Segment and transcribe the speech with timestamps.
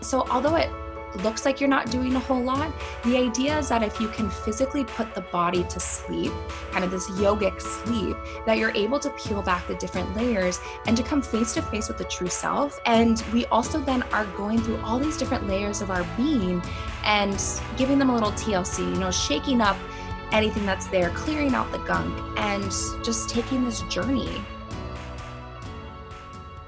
[0.00, 0.70] So, although it
[1.22, 2.72] looks like you're not doing a whole lot,
[3.04, 6.32] the idea is that if you can physically put the body to sleep,
[6.70, 8.16] kind of this yogic sleep,
[8.46, 11.88] that you're able to peel back the different layers and to come face to face
[11.88, 12.80] with the true self.
[12.86, 16.62] And we also then are going through all these different layers of our being
[17.04, 17.42] and
[17.76, 19.76] giving them a little TLC, you know, shaking up
[20.32, 22.70] anything that's there, clearing out the gunk, and
[23.04, 24.40] just taking this journey.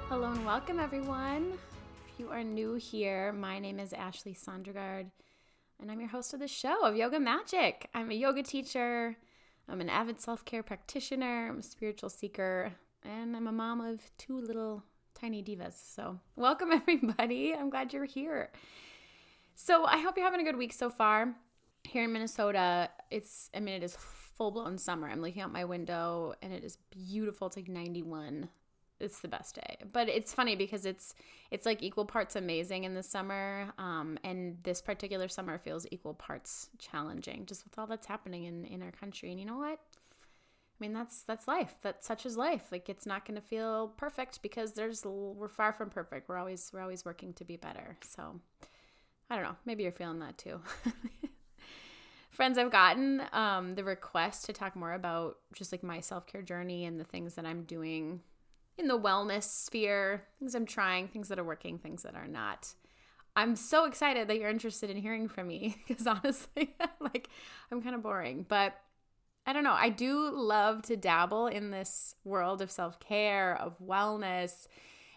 [0.09, 1.59] Hello and welcome, everyone.
[2.23, 5.11] You are new here, my name is Ashley Sondergaard,
[5.80, 7.90] and I'm your host of the show of Yoga Magic.
[7.94, 9.17] I'm a yoga teacher,
[9.68, 14.13] I'm an avid self care practitioner, I'm a spiritual seeker, and I'm a mom of
[14.18, 14.85] two little
[15.21, 15.72] tiny divas.
[15.72, 17.54] So, welcome, everybody.
[17.54, 18.52] I'm glad you're here.
[19.57, 21.35] So, I hope you're having a good week so far
[21.85, 25.08] here in Minnesota, it's I mean it is full blown summer.
[25.08, 27.49] I'm looking out my window and it is beautiful.
[27.49, 28.49] It's like 91.
[29.03, 29.77] It's the best day.
[29.93, 31.15] But it's funny because it's
[31.51, 33.73] it's like equal parts amazing in the summer.
[33.78, 38.64] Um, and this particular summer feels equal parts challenging just with all that's happening in,
[38.64, 39.31] in our country.
[39.31, 39.78] And you know what?
[39.81, 41.77] I mean that's that's life.
[41.83, 42.69] That's such is life.
[42.72, 46.28] Like it's not going to feel perfect because there's we're far from perfect.
[46.28, 47.98] We're always we're always working to be better.
[48.03, 48.41] So
[49.28, 49.56] I don't know.
[49.64, 50.61] Maybe you're feeling that too.
[52.33, 56.42] friends I've gotten um, the request to talk more about just like my self care
[56.42, 58.20] journey and the things that I'm doing
[58.78, 62.75] in the wellness sphere, things I'm trying, things that are working, things that are not.
[63.34, 67.28] I'm so excited that you're interested in hearing from me because honestly, like
[67.70, 68.75] I'm kind of boring, but
[69.47, 69.77] I don't know.
[69.77, 74.67] I do love to dabble in this world of self care, of wellness,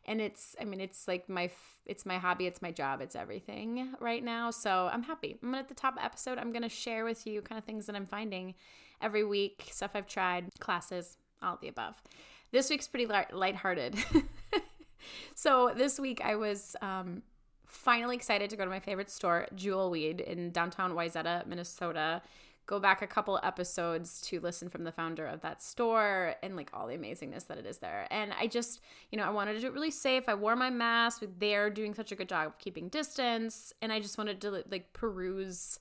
[0.05, 1.49] and it's i mean it's like my
[1.85, 5.67] it's my hobby it's my job it's everything right now so i'm happy i'm at
[5.67, 8.53] the top episode i'm gonna share with you kind of things that i'm finding
[9.01, 12.01] every week stuff i've tried classes all the above
[12.55, 13.95] this week's pretty light- lighthearted
[15.35, 17.21] so this week i was um,
[17.65, 22.21] finally excited to go to my favorite store jewel weed in downtown wayzata minnesota
[22.65, 26.69] go back a couple episodes to listen from the founder of that store and like
[26.73, 28.07] all the amazingness that it is there.
[28.09, 30.23] And I just, you know, I wanted to do it really safe.
[30.27, 31.23] I wore my mask.
[31.37, 33.71] They're doing such a good job of keeping distance.
[33.83, 35.79] And I just wanted to like peruse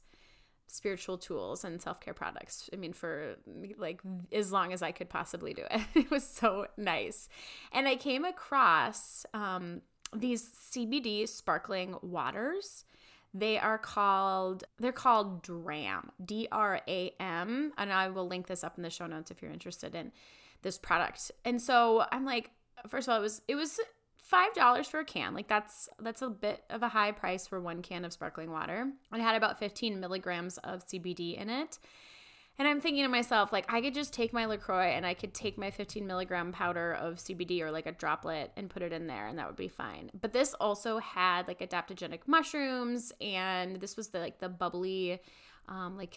[0.66, 2.68] spiritual tools and self-care products.
[2.72, 3.36] I mean, for
[3.78, 4.00] like
[4.32, 5.82] as long as I could possibly do it.
[5.94, 7.28] it was so nice.
[7.72, 9.82] And I came across um,
[10.14, 12.84] these CBD sparkling waters
[13.34, 18.62] they are called they're called Dram, D R A M, and I will link this
[18.62, 20.12] up in the show notes if you're interested in
[20.62, 21.32] this product.
[21.44, 22.52] And so I'm like,
[22.88, 23.80] first of all, it was it was
[24.24, 25.34] five dollars for a can.
[25.34, 28.90] Like that's that's a bit of a high price for one can of sparkling water.
[29.12, 31.78] It had about 15 milligrams of CBD in it.
[32.56, 35.34] And I'm thinking to myself, like, I could just take my LaCroix and I could
[35.34, 39.08] take my 15 milligram powder of CBD or like a droplet and put it in
[39.08, 40.08] there and that would be fine.
[40.20, 45.20] But this also had like adaptogenic mushrooms and this was the like the bubbly,
[45.68, 46.16] um, like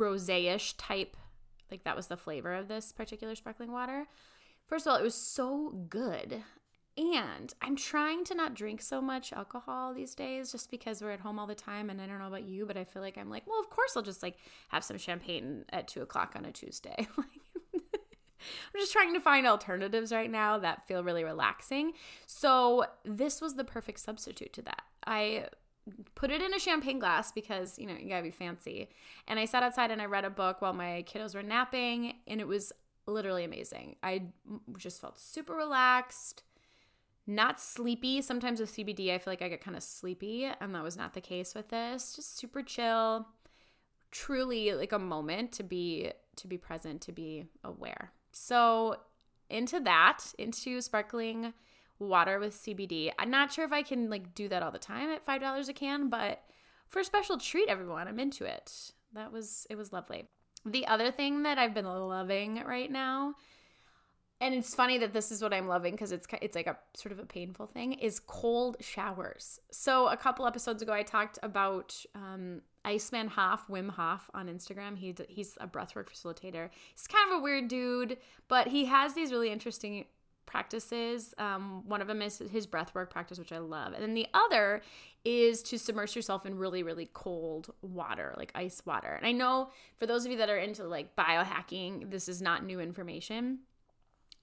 [0.00, 1.16] ish type.
[1.70, 4.06] Like, that was the flavor of this particular sparkling water.
[4.68, 6.42] First of all, it was so good.
[6.98, 11.20] And I'm trying to not drink so much alcohol these days just because we're at
[11.20, 11.90] home all the time.
[11.90, 13.96] And I don't know about you, but I feel like I'm like, well, of course
[13.96, 14.36] I'll just like
[14.70, 17.06] have some champagne at two o'clock on a Tuesday.
[17.16, 21.92] I'm just trying to find alternatives right now that feel really relaxing.
[22.26, 24.82] So this was the perfect substitute to that.
[25.06, 25.46] I
[26.16, 28.88] put it in a champagne glass because, you know, you gotta be fancy.
[29.28, 32.40] And I sat outside and I read a book while my kiddos were napping, and
[32.40, 32.72] it was
[33.06, 33.96] literally amazing.
[34.02, 34.24] I
[34.76, 36.42] just felt super relaxed
[37.28, 38.22] not sleepy.
[38.22, 41.12] Sometimes with CBD, I feel like I get kind of sleepy, and that was not
[41.12, 42.16] the case with this.
[42.16, 43.28] Just super chill,
[44.10, 48.12] truly like a moment to be to be present, to be aware.
[48.32, 48.96] So
[49.50, 51.52] into that, into sparkling
[51.98, 53.10] water with CBD.
[53.18, 55.68] I'm not sure if I can like do that all the time at five dollars
[55.68, 56.42] a can, but
[56.86, 58.92] for a special treat, everyone, I'm into it.
[59.12, 60.24] That was it was lovely.
[60.64, 63.34] The other thing that I've been loving right now
[64.40, 67.12] and it's funny that this is what I'm loving because it's it's like a sort
[67.12, 69.60] of a painful thing is cold showers.
[69.72, 74.96] So a couple episodes ago, I talked about um, Iceman Hof, Wim Hof on Instagram.
[74.96, 76.70] He he's a breathwork facilitator.
[76.94, 80.04] He's kind of a weird dude, but he has these really interesting
[80.46, 81.34] practices.
[81.38, 84.82] Um, one of them is his breathwork practice, which I love, and then the other
[85.24, 89.08] is to submerge yourself in really really cold water, like ice water.
[89.08, 92.64] And I know for those of you that are into like biohacking, this is not
[92.64, 93.58] new information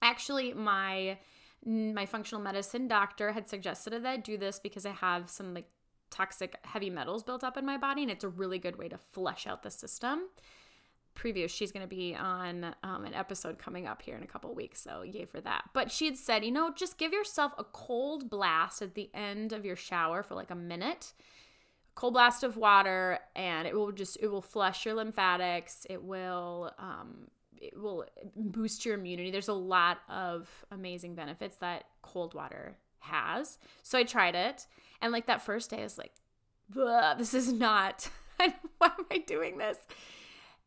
[0.02, 1.18] Actually, my
[1.64, 5.68] my functional medicine doctor had suggested that I do this because I have some like
[6.10, 8.98] toxic heavy metals built up in my body and it's a really good way to
[9.12, 10.28] flush out the system.
[11.16, 11.48] preview.
[11.48, 14.80] She's going to be on um, an episode coming up here in a couple weeks.
[14.80, 15.64] So, yay for that.
[15.72, 19.52] But she had said, you know, just give yourself a cold blast at the end
[19.52, 21.14] of your shower for like a minute.
[21.94, 25.86] Cold blast of water, and it will just, it will flush your lymphatics.
[25.88, 27.28] It will, um,
[27.60, 28.04] it will
[28.34, 29.30] boost your immunity.
[29.30, 33.58] There's a lot of amazing benefits that cold water has.
[33.82, 34.66] So I tried it.
[35.00, 36.12] And like that first day, I was like,
[37.18, 38.46] this is not, why
[38.82, 39.78] am I doing this?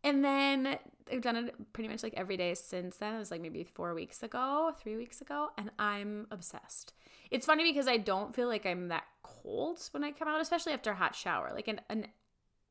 [0.04, 0.78] And then
[1.12, 3.16] I've done it pretty much like every day since then.
[3.16, 6.94] It was like maybe four weeks ago, three weeks ago, and I'm obsessed.
[7.32, 10.74] It's funny because I don't feel like I'm that cold when I come out, especially
[10.74, 11.52] after a hot shower.
[11.54, 12.08] Like an, an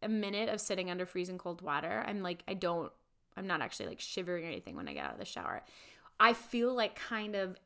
[0.02, 2.92] a minute of sitting under freezing cold water, I'm like, I don't,
[3.38, 5.62] I'm not actually like shivering or anything when I get out of the shower.
[6.20, 7.56] I feel like kind of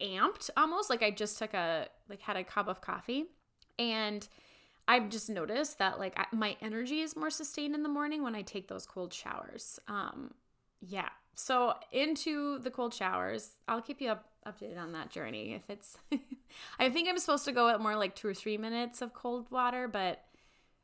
[0.00, 3.26] amped almost, like I just took a, like had a cup of coffee
[3.78, 4.26] and
[4.88, 8.34] I've just noticed that like I, my energy is more sustained in the morning when
[8.34, 9.78] I take those cold showers.
[9.88, 10.32] Um,
[10.80, 11.08] yeah.
[11.34, 15.54] So into the cold showers, I'll keep you up, updated on that journey.
[15.54, 15.96] If it's,
[16.78, 19.50] I think I'm supposed to go at more like two or three minutes of cold
[19.50, 20.24] water, but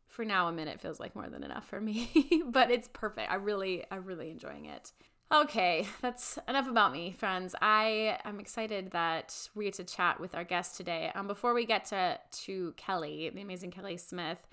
[0.09, 2.11] for now, a minute feels like more than enough for me.
[2.47, 3.31] but it's perfect.
[3.31, 4.93] I really, I'm really enjoying it.
[5.31, 7.55] Okay, that's enough about me, friends.
[7.61, 11.13] I am excited that we get to chat with our guest today.
[11.15, 14.47] Um, before we get to to Kelly, the amazing Kelly Smith,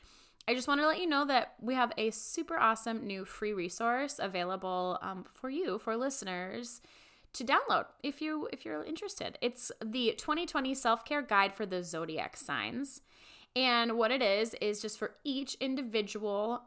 [0.48, 3.54] I just want to let you know that we have a super awesome new free
[3.54, 6.82] resource available um, for you, for listeners,
[7.34, 9.38] to download if you if you're interested.
[9.42, 13.02] It's the 2020 self care guide for the zodiac signs,
[13.56, 16.62] and what it is is just for each individual,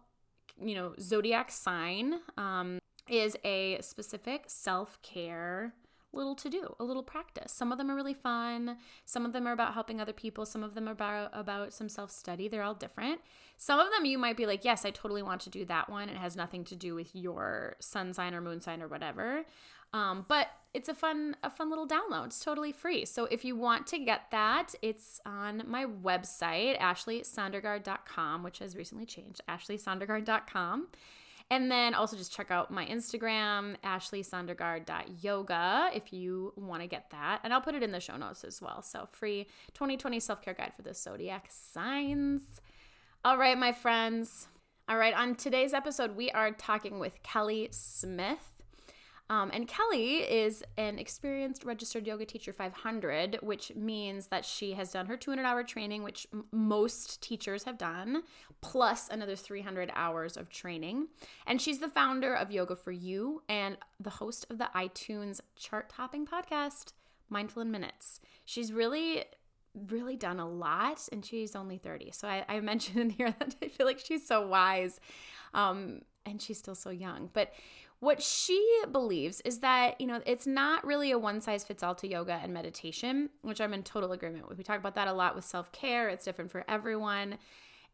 [0.60, 2.20] you know, zodiac sign.
[2.36, 5.72] Um, is a specific self care
[6.12, 7.52] little to do, a little practice.
[7.52, 8.78] Some of them are really fun.
[9.04, 10.46] Some of them are about helping other people.
[10.46, 12.48] Some of them are about, about some self study.
[12.48, 13.20] They're all different.
[13.56, 16.08] Some of them you might be like, yes, I totally want to do that one.
[16.08, 19.44] It has nothing to do with your sun sign or moon sign or whatever.
[19.92, 22.26] Um, but it's a fun a fun little download.
[22.26, 23.04] It's totally free.
[23.04, 29.06] So if you want to get that, it's on my website, ashleysondergaard.com, which has recently
[29.06, 30.88] changed, ashleysondergaard.com.
[31.50, 37.40] And then also just check out my Instagram, ashleysondergaard.yoga, if you want to get that.
[37.42, 38.82] And I'll put it in the show notes as well.
[38.82, 42.60] So free 2020 self care guide for the zodiac signs.
[43.24, 44.48] All right, my friends.
[44.88, 48.57] All right, on today's episode, we are talking with Kelly Smith.
[49.30, 54.90] Um, and Kelly is an experienced registered yoga teacher 500, which means that she has
[54.90, 58.22] done her 200 hour training, which m- most teachers have done,
[58.62, 61.08] plus another 300 hours of training.
[61.46, 65.90] And she's the founder of Yoga for You and the host of the iTunes chart
[65.90, 66.92] topping podcast,
[67.28, 68.20] Mindful in Minutes.
[68.44, 69.24] She's really
[69.86, 73.54] really done a lot and she's only 30 so i, I mentioned in here that
[73.62, 74.98] i feel like she's so wise
[75.54, 77.52] um, and she's still so young but
[78.00, 81.94] what she believes is that, you know, it's not really a one size fits all
[81.96, 84.58] to yoga and meditation, which I'm in total agreement with.
[84.58, 87.38] We talk about that a lot with self care, it's different for everyone.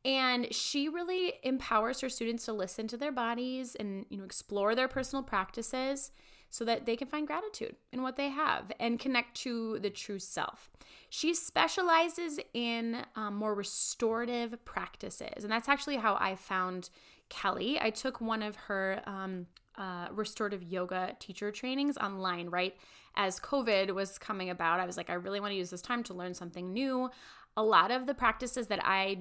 [0.04, 4.74] And she really empowers her students to listen to their bodies and, you know, explore
[4.74, 6.10] their personal practices
[6.50, 10.18] so that they can find gratitude in what they have and connect to the true
[10.18, 10.70] self.
[11.08, 15.42] She specializes in um, more restorative practices.
[15.42, 16.90] And that's actually how I found
[17.30, 17.80] Kelly.
[17.80, 22.76] I took one of her um, uh, restorative yoga teacher trainings online, right?
[23.16, 26.02] As COVID was coming about, I was like, I really want to use this time
[26.04, 27.10] to learn something new.
[27.56, 29.18] A lot of the practices that I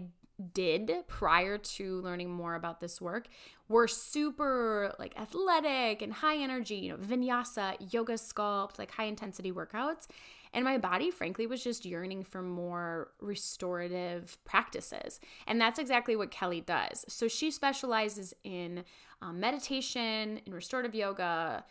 [0.54, 3.28] did prior to learning more about this work
[3.70, 9.52] were super like athletic and high energy, you know, vinyasa, yoga sculpt, like high intensity
[9.52, 10.08] workouts.
[10.54, 15.20] And my body, frankly, was just yearning for more restorative practices.
[15.48, 17.06] And that's exactly what Kelly does.
[17.08, 18.84] So she specializes in
[19.22, 21.64] um, meditation, in restorative yoga,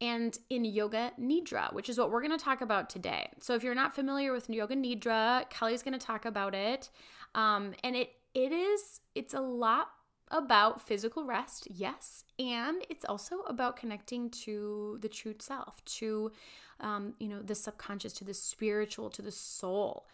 [0.00, 3.28] and in yoga nidra, which is what we're going to talk about today.
[3.40, 6.88] So if you're not familiar with yoga nidra, Kelly's going to talk about it.
[7.34, 9.88] Um, and it it is it's a lot
[10.30, 16.32] about physical rest, yes, and it's also about connecting to the true self, to
[16.80, 20.06] um, you know, the subconscious, to the spiritual, to the soul.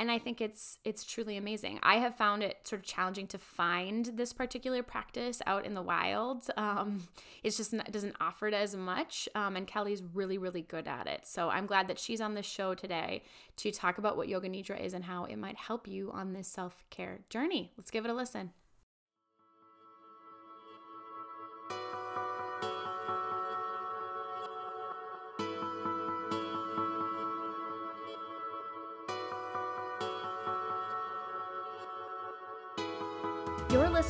[0.00, 1.78] And I think it's it's truly amazing.
[1.82, 5.82] I have found it sort of challenging to find this particular practice out in the
[5.82, 6.48] wild.
[6.56, 7.08] Um,
[7.42, 11.06] it's just not, doesn't offer it as much, um, and Kelly's really really good at
[11.06, 11.26] it.
[11.26, 13.22] So I'm glad that she's on the show today
[13.56, 16.48] to talk about what Yoga Nidra is and how it might help you on this
[16.48, 17.70] self care journey.
[17.76, 18.50] Let's give it a listen.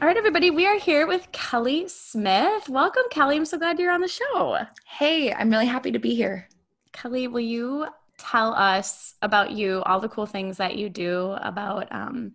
[0.00, 2.68] All right, everybody, we are here with Kelly Smith.
[2.68, 3.34] Welcome, Kelly.
[3.36, 4.56] I'm so glad you're on the show.
[4.86, 6.48] Hey, I'm really happy to be here.
[6.92, 11.88] Kelly, will you tell us about you, all the cool things that you do, about
[11.90, 12.30] um,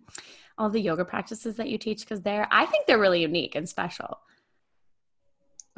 [0.58, 2.00] all the yoga practices that you teach?
[2.00, 4.18] Because they're, I think they're really unique and special.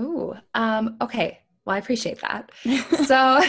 [0.00, 1.38] Ooh, um, okay.
[1.66, 2.52] Well, I appreciate that.
[3.06, 3.40] so,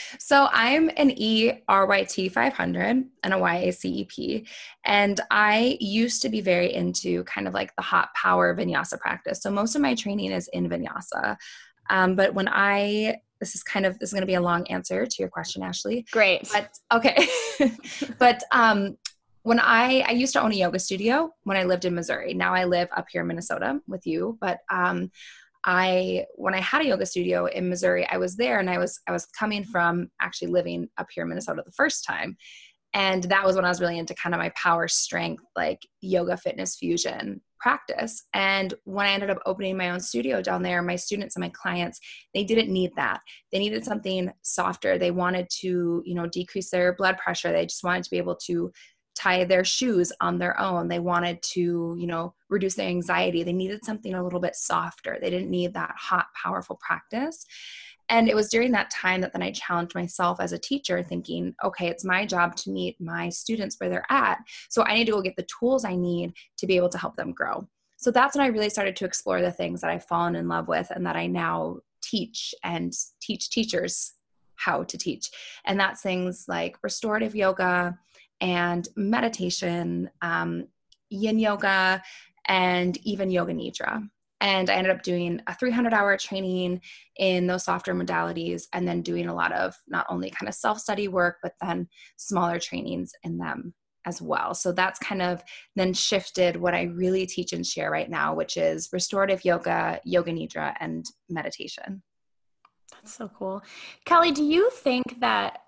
[0.18, 4.46] so I'm an ERYT 500 and a YACEP,
[4.84, 9.42] and I used to be very into kind of like the hot power vinyasa practice.
[9.42, 11.36] So most of my training is in vinyasa,
[11.90, 14.66] um, but when I this is kind of this is going to be a long
[14.68, 16.06] answer to your question, Ashley.
[16.10, 16.48] Great.
[16.52, 17.28] But okay,
[18.18, 18.96] but um,
[19.42, 22.32] when I I used to own a yoga studio when I lived in Missouri.
[22.32, 25.10] Now I live up here in Minnesota with you, but um,
[25.66, 29.00] I when I had a yoga studio in Missouri, I was there and I was
[29.08, 32.36] I was coming from actually living up here in Minnesota the first time.
[32.94, 36.36] And that was when I was really into kind of my power strength, like yoga
[36.36, 38.24] fitness fusion practice.
[38.32, 41.50] And when I ended up opening my own studio down there, my students and my
[41.50, 41.98] clients,
[42.32, 43.20] they didn't need that.
[43.52, 44.98] They needed something softer.
[44.98, 47.52] They wanted to, you know, decrease their blood pressure.
[47.52, 48.72] They just wanted to be able to
[49.16, 50.88] tie their shoes on their own.
[50.88, 53.42] They wanted to, you know, reduce their anxiety.
[53.42, 55.18] They needed something a little bit softer.
[55.20, 57.46] They didn't need that hot, powerful practice.
[58.08, 61.54] And it was during that time that then I challenged myself as a teacher, thinking,
[61.64, 64.38] okay, it's my job to meet my students where they're at.
[64.68, 67.16] So I need to go get the tools I need to be able to help
[67.16, 67.66] them grow.
[67.96, 70.68] So that's when I really started to explore the things that I've fallen in love
[70.68, 74.12] with and that I now teach and teach teachers
[74.54, 75.30] how to teach.
[75.64, 77.98] And that's things like restorative yoga,
[78.40, 80.66] and meditation, um,
[81.10, 82.02] yin yoga,
[82.46, 84.02] and even yoga nidra.
[84.40, 86.80] And I ended up doing a 300 hour training
[87.16, 90.78] in those softer modalities and then doing a lot of not only kind of self
[90.78, 93.74] study work, but then smaller trainings in them
[94.06, 94.54] as well.
[94.54, 95.42] So that's kind of
[95.74, 100.32] then shifted what I really teach and share right now, which is restorative yoga, yoga
[100.32, 102.02] nidra, and meditation.
[102.92, 103.62] That's so cool.
[104.04, 105.58] Kelly, do you think that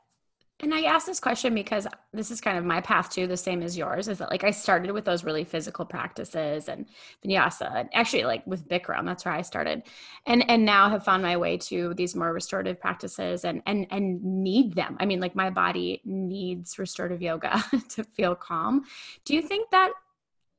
[0.60, 3.62] and I ask this question because this is kind of my path too, the same
[3.62, 6.86] as yours, is that like I started with those really physical practices and
[7.24, 9.84] vinyasa, and actually like with Bikram, that's where I started.
[10.26, 14.22] And and now have found my way to these more restorative practices and and and
[14.22, 14.96] need them.
[14.98, 18.84] I mean, like my body needs restorative yoga to feel calm.
[19.24, 19.92] Do you think that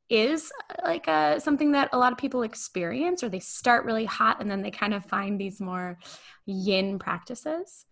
[0.10, 4.06] is uh, like a something that a lot of people experience or they start really
[4.06, 5.98] hot and then they kind of find these more
[6.46, 7.86] yin practices?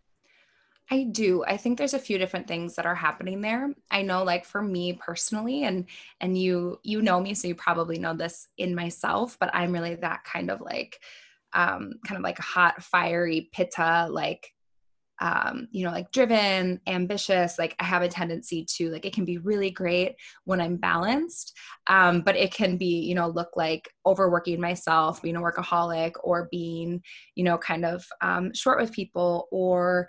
[0.89, 1.43] I do.
[1.45, 3.73] I think there's a few different things that are happening there.
[3.91, 5.85] I know like for me personally and
[6.21, 9.95] and you you know me so you probably know this in myself, but I'm really
[9.95, 10.99] that kind of like
[11.53, 14.53] um kind of like hot fiery pitta like
[15.19, 19.25] um you know like driven ambitious like i have a tendency to like it can
[19.25, 23.89] be really great when i'm balanced um but it can be you know look like
[24.05, 27.01] overworking myself being a workaholic or being
[27.33, 30.07] you know kind of um short with people or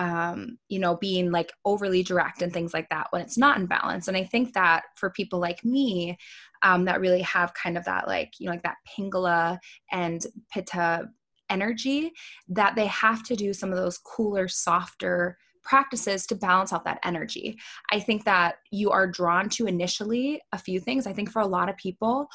[0.00, 3.66] um, you know, being like overly direct and things like that when it's not in
[3.66, 4.08] balance.
[4.08, 6.16] And I think that for people like me,
[6.62, 9.58] um, that really have kind of that like, you know, like that Pingala
[9.92, 11.10] and Pitta
[11.50, 12.12] energy,
[12.48, 17.00] that they have to do some of those cooler, softer practices to balance out that
[17.04, 17.58] energy.
[17.92, 21.06] I think that you are drawn to initially a few things.
[21.06, 22.26] I think for a lot of people,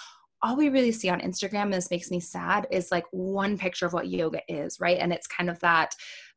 [0.43, 3.88] all we really see on Instagram, and this makes me sad, is like one picture
[3.88, 5.00] of what yoga is, right?
[5.00, 5.95] And it's kind of that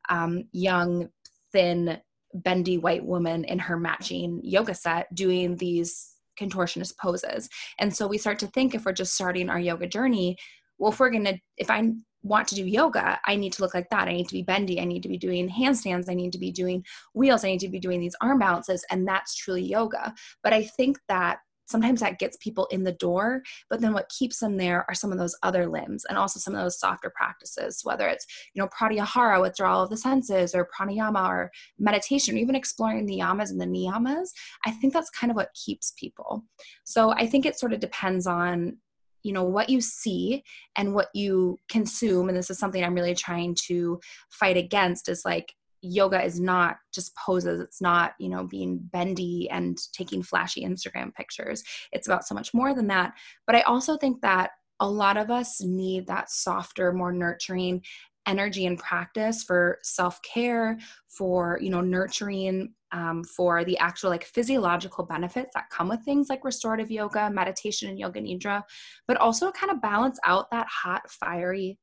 [0.08, 1.08] um, young
[1.52, 1.98] thin,
[2.34, 7.48] bendy white woman in her matching yoga set doing these contortionist poses.
[7.78, 10.36] And so we start to think if we're just starting our yoga journey,
[10.78, 11.90] well, if we're going to, if I
[12.22, 14.08] want to do yoga, I need to look like that.
[14.08, 14.80] I need to be bendy.
[14.80, 16.08] I need to be doing handstands.
[16.08, 17.44] I need to be doing wheels.
[17.44, 18.84] I need to be doing these arm balances.
[18.90, 20.14] And that's truly yoga.
[20.42, 21.38] But I think that
[21.68, 25.12] sometimes that gets people in the door but then what keeps them there are some
[25.12, 28.68] of those other limbs and also some of those softer practices whether it's you know
[28.68, 33.60] pratyahara withdrawal of the senses or pranayama or meditation or even exploring the yamas and
[33.60, 34.30] the niyamas
[34.66, 36.44] i think that's kind of what keeps people.
[36.84, 38.78] So i think it sort of depends on
[39.22, 40.44] you know what you see
[40.76, 45.24] and what you consume and this is something i'm really trying to fight against is
[45.24, 50.64] like yoga is not just poses it's not you know being bendy and taking flashy
[50.64, 51.62] instagram pictures.
[51.92, 53.14] It's about so much more than that.
[53.46, 57.82] But i also think that a lot of us need that softer more nurturing
[58.26, 65.04] energy and practice for self-care for you know nurturing um, for the actual like physiological
[65.04, 68.62] benefits that come with things like restorative yoga meditation and yoga nidra
[69.06, 71.78] but also kind of balance out that hot fiery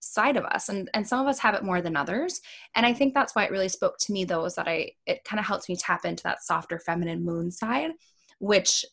[0.00, 2.40] side of us and and some of us have it more than others.
[2.74, 5.24] And i think that's why it really spoke to me though is that i it
[5.24, 7.92] kind of helps me tap into that softer feminine moon side
[8.38, 8.84] which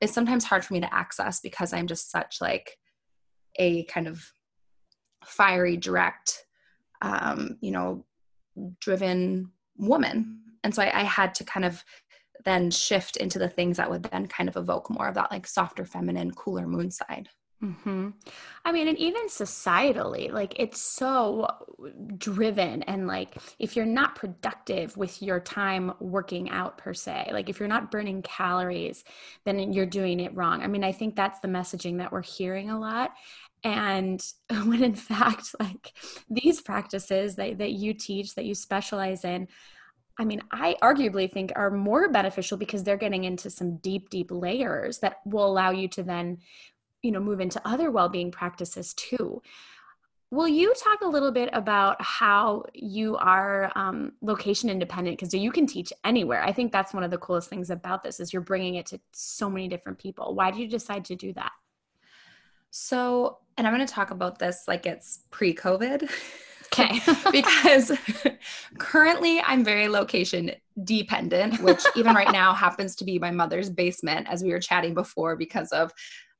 [0.00, 2.76] is sometimes hard for me to access because i'm just such like
[3.56, 4.32] a kind of
[5.24, 6.44] fiery direct
[7.00, 8.04] um you know
[8.80, 10.38] driven woman.
[10.64, 11.82] And so I, I had to kind of
[12.44, 15.46] then shift into the things that would then kind of evoke more of that like
[15.46, 17.28] softer feminine cooler moon side
[17.62, 18.08] Mm-hmm.
[18.64, 21.46] I mean, and even societally, like it's so
[22.18, 22.82] driven.
[22.84, 27.60] And like, if you're not productive with your time working out, per se, like if
[27.60, 29.04] you're not burning calories,
[29.44, 30.62] then you're doing it wrong.
[30.62, 33.12] I mean, I think that's the messaging that we're hearing a lot.
[33.62, 34.20] And
[34.64, 35.92] when in fact, like
[36.28, 39.46] these practices that, that you teach, that you specialize in,
[40.18, 44.30] I mean, I arguably think are more beneficial because they're getting into some deep, deep
[44.30, 46.38] layers that will allow you to then
[47.02, 49.42] you know move into other well-being practices too.
[50.30, 55.18] Will you talk a little bit about how you are um, location independent?
[55.18, 56.42] Because you can teach anywhere.
[56.42, 59.00] I think that's one of the coolest things about this is you're bringing it to
[59.12, 60.34] so many different people.
[60.34, 61.52] Why did you decide to do that?
[62.70, 66.10] So and i'm going to talk about this like it's pre-covid.
[66.66, 67.00] Okay.
[67.30, 67.92] Because
[68.78, 70.52] currently i'm very location
[70.84, 74.94] dependent which even right now happens to be my mother's basement as we were chatting
[74.94, 75.92] before because of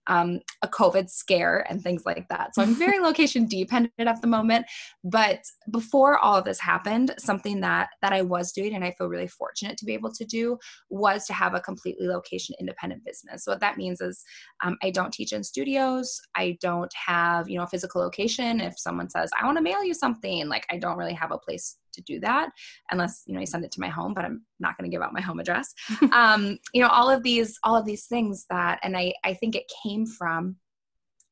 [0.07, 2.55] um, a COVID scare and things like that.
[2.55, 4.67] So I'm very location dependent at the moment.
[5.05, 5.41] But
[5.71, 9.29] before all of this happened, something that that I was doing and I feel really
[9.29, 10.59] fortunate to be able to do
[10.91, 13.45] was to have a completely location independent business.
[13.45, 14.23] So what that means is
[14.65, 16.21] um, I don't teach in studios.
[16.35, 18.61] I don't have you know a physical location.
[18.61, 21.39] If someone says I want to mail you something, like I don't really have a
[21.39, 22.51] place to do that
[22.91, 25.03] unless you know you send it to my home but i'm not going to give
[25.03, 25.73] out my home address
[26.13, 29.55] um, you know all of these all of these things that and i i think
[29.55, 30.57] it came from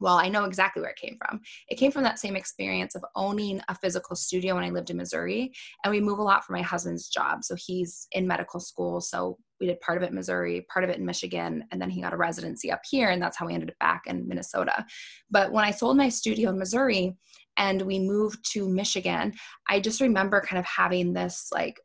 [0.00, 1.40] well, I know exactly where it came from.
[1.68, 4.96] It came from that same experience of owning a physical studio when I lived in
[4.96, 5.52] Missouri.
[5.84, 7.44] And we move a lot for my husband's job.
[7.44, 9.00] So he's in medical school.
[9.02, 11.90] So we did part of it in Missouri, part of it in Michigan, and then
[11.90, 13.10] he got a residency up here.
[13.10, 14.86] And that's how we ended up back in Minnesota.
[15.30, 17.14] But when I sold my studio in Missouri,
[17.60, 19.34] and we moved to Michigan,
[19.68, 21.78] I just remember kind of having this like,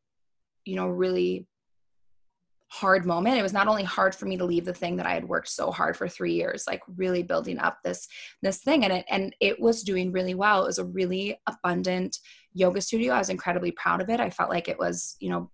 [0.64, 1.48] you know, really
[2.70, 3.38] hard moment.
[3.38, 5.50] It was not only hard for me to leave the thing that I had worked
[5.50, 8.08] so hard for 3 years, like really building up this
[8.42, 10.64] this thing and it and it was doing really well.
[10.64, 12.18] It was a really abundant
[12.54, 13.14] yoga studio.
[13.14, 14.20] I was incredibly proud of it.
[14.20, 15.52] I felt like it was, you know,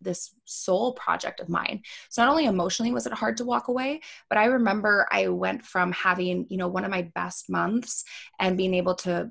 [0.00, 1.82] this soul project of mine.
[2.10, 5.64] So not only emotionally was it hard to walk away, but I remember I went
[5.64, 8.04] from having, you know, one of my best months
[8.38, 9.30] and being able to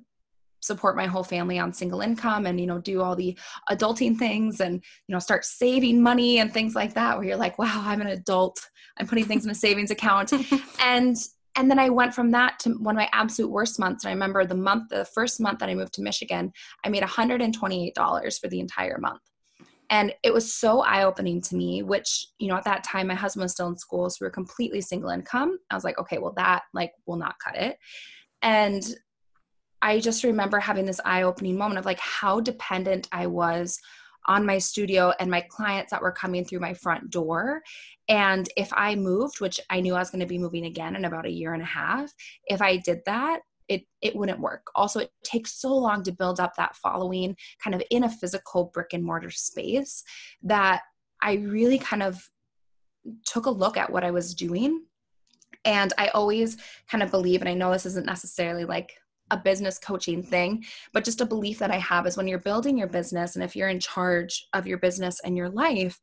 [0.62, 3.38] support my whole family on single income and you know do all the
[3.70, 7.60] adulting things and you know start saving money and things like that where you're like
[7.60, 8.60] wow i'm an adult
[8.98, 10.34] i'm putting things in a savings account
[10.80, 11.18] and
[11.58, 14.04] and then I went from that to one of my absolute worst months.
[14.04, 16.52] And I remember the month, the first month that I moved to Michigan,
[16.84, 19.22] I made $128 for the entire month
[19.90, 23.44] and it was so eye-opening to me which you know at that time my husband
[23.44, 25.58] was still in school so we were completely single income.
[25.70, 27.78] I was like okay well that like will not cut it.
[28.42, 28.84] And
[29.82, 33.80] i just remember having this eye-opening moment of like how dependent i was
[34.28, 37.62] on my studio and my clients that were coming through my front door.
[38.08, 41.06] And if i moved which i knew i was going to be moving again in
[41.06, 42.12] about a year and a half
[42.46, 44.68] if i did that it it wouldn't work.
[44.76, 48.72] Also it takes so long to build up that following kind of in a physical
[48.74, 50.04] brick and mortar space
[50.44, 50.82] that
[51.22, 52.30] i really kind of
[53.26, 54.84] took a look at what i was doing.
[55.64, 56.58] And i always
[56.90, 58.94] kind of believe and i know this isn't necessarily like
[59.32, 62.78] a business coaching thing, but just a belief that I have is when you're building
[62.78, 66.00] your business and if you're in charge of your business and your life,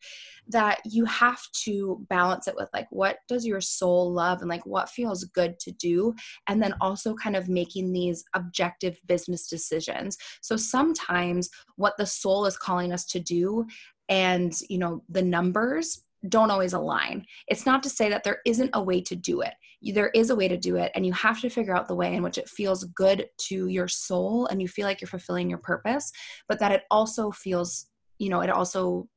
[0.48, 4.66] that you have to balance it with like what does your soul love and like
[4.66, 6.12] what feels good to do
[6.48, 10.18] and then also kind of making these objective business decisions.
[10.40, 13.66] So sometimes what the soul is calling us to do
[14.08, 17.24] and you know the numbers don't always align.
[17.48, 19.54] It's not to say that there isn't a way to do it.
[19.82, 22.14] There is a way to do it, and you have to figure out the way
[22.14, 25.58] in which it feels good to your soul and you feel like you're fulfilling your
[25.58, 26.12] purpose,
[26.48, 27.86] but that it also feels,
[28.18, 29.08] you know, it also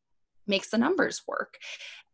[0.47, 1.57] makes the numbers work.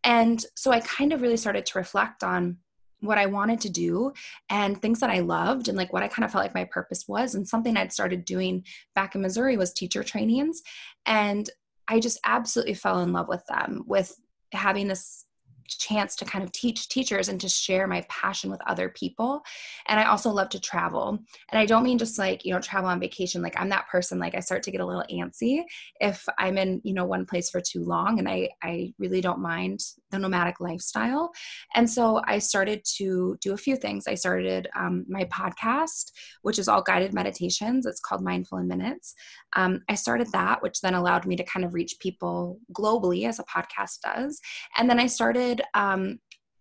[0.04, 2.58] And so I kind of really started to reflect on
[3.02, 4.14] what I wanted to do
[4.50, 7.06] and things that I loved and like what I kind of felt like my purpose
[7.08, 7.36] was.
[7.36, 8.64] And something I'd started doing
[8.96, 10.62] back in Missouri was teacher trainings.
[11.06, 11.50] And
[11.88, 14.16] I just absolutely fell in love with them, with
[14.54, 15.26] having this
[15.68, 19.42] chance to kind of teach teachers and to share my passion with other people.
[19.88, 21.20] And I also love to travel.
[21.50, 23.42] And I don't mean just like, you know, travel on vacation.
[23.42, 25.64] Like I'm that person, like I start to get a little antsy
[26.00, 28.20] if I'm in, you know, one place for too long.
[28.20, 31.32] And I, I really don't mind the nomadic lifestyle.
[31.76, 34.08] And so I started to do a few things.
[34.08, 37.86] I started um, my podcast, which is all guided meditations.
[37.86, 39.16] It's called Mindful in Minutes.
[39.56, 43.40] Um, I started that, which then allowed me to kind of reach people globally as
[43.40, 44.40] a podcast does.
[44.78, 46.20] And then I started um,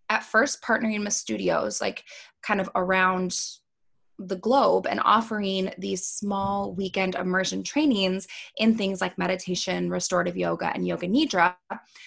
[0.08, 2.02] at first partnering with studios, like
[2.42, 3.38] kind of around
[4.20, 10.70] the globe and offering these small weekend immersion trainings in things like meditation, restorative yoga,
[10.74, 11.54] and yoga nidra.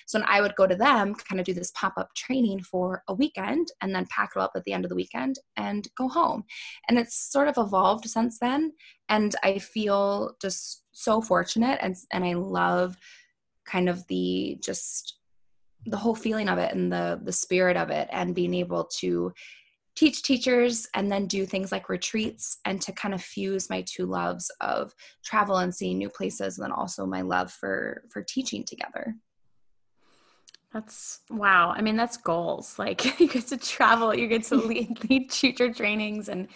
[0.06, 3.14] So I would go to them, kind of do this pop up training for a
[3.14, 6.44] weekend, and then pack it up at the end of the weekend and go home.
[6.88, 8.74] And it's sort of evolved since then.
[9.10, 12.96] And I feel just so fortunate and, and I love
[13.66, 15.18] kind of the just
[15.86, 19.34] the whole feeling of it and the the spirit of it and being able to
[19.96, 24.06] teach teachers and then do things like retreats and to kind of fuse my two
[24.06, 24.94] loves of
[25.24, 29.16] travel and seeing new places and then also my love for for teaching together.
[30.74, 31.74] That's wow.
[31.76, 32.80] I mean that's goals.
[32.80, 36.48] Like you get to travel you get to lead, lead teacher trainings and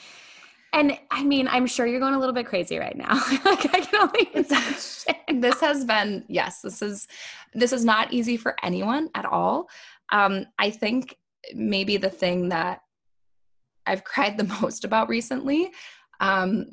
[0.73, 3.13] and I mean, I'm sure you're going a little bit crazy right now.
[3.45, 4.30] like I can only
[5.41, 7.08] this has been yes, this is
[7.53, 9.69] this is not easy for anyone at all.
[10.12, 11.17] Um, I think
[11.53, 12.82] maybe the thing that
[13.86, 15.71] I've cried the most about recently,
[16.19, 16.67] um,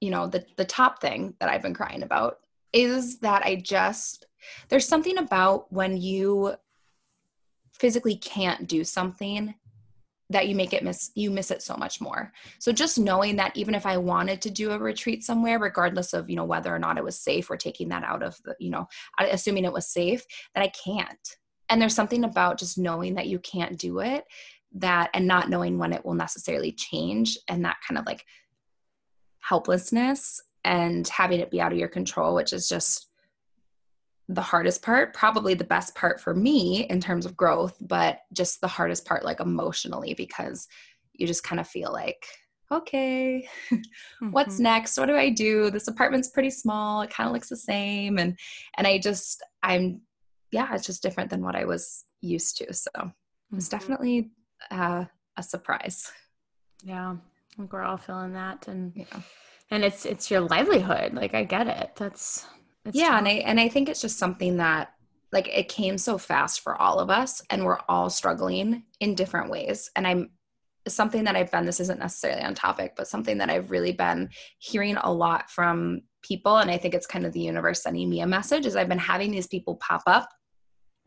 [0.00, 2.38] you know, the the top thing that I've been crying about
[2.72, 4.26] is that I just
[4.68, 6.54] there's something about when you
[7.72, 9.54] physically can't do something
[10.30, 12.32] that you make it miss you miss it so much more.
[12.58, 16.28] So just knowing that even if i wanted to do a retreat somewhere regardless of
[16.28, 18.70] you know whether or not it was safe or taking that out of the you
[18.70, 18.86] know
[19.18, 21.36] assuming it was safe that i can't.
[21.68, 24.24] And there's something about just knowing that you can't do it
[24.76, 28.24] that and not knowing when it will necessarily change and that kind of like
[29.40, 33.08] helplessness and having it be out of your control which is just
[34.28, 38.60] the hardest part, probably the best part for me in terms of growth, but just
[38.60, 40.66] the hardest part, like emotionally, because
[41.12, 42.26] you just kind of feel like,
[42.72, 44.30] okay, mm-hmm.
[44.30, 44.98] what's next?
[44.98, 45.70] What do I do?
[45.70, 47.02] This apartment's pretty small.
[47.02, 48.18] It kind of looks the same.
[48.18, 48.36] And,
[48.76, 50.00] and I just, I'm,
[50.50, 52.72] yeah, it's just different than what I was used to.
[52.74, 53.56] So mm-hmm.
[53.56, 54.30] it's definitely
[54.72, 55.04] uh,
[55.36, 56.10] a surprise.
[56.82, 57.12] Yeah.
[57.12, 58.66] I think we're all feeling that.
[58.66, 59.20] And, yeah.
[59.70, 61.14] and it's, it's your livelihood.
[61.14, 61.92] Like I get it.
[61.94, 62.44] That's,
[62.86, 63.18] it's yeah, tough.
[63.18, 64.92] and I and I think it's just something that
[65.32, 69.50] like it came so fast for all of us and we're all struggling in different
[69.50, 69.90] ways.
[69.96, 70.30] And I'm
[70.88, 74.30] something that I've been this isn't necessarily on topic, but something that I've really been
[74.58, 78.20] hearing a lot from people and I think it's kind of the universe sending me
[78.20, 80.28] a message is I've been having these people pop up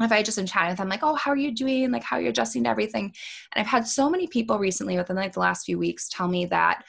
[0.01, 1.91] if I just am chatting with them, like, oh, how are you doing?
[1.91, 3.13] Like, how are you adjusting to everything?
[3.53, 6.45] And I've had so many people recently within like the last few weeks tell me
[6.45, 6.83] that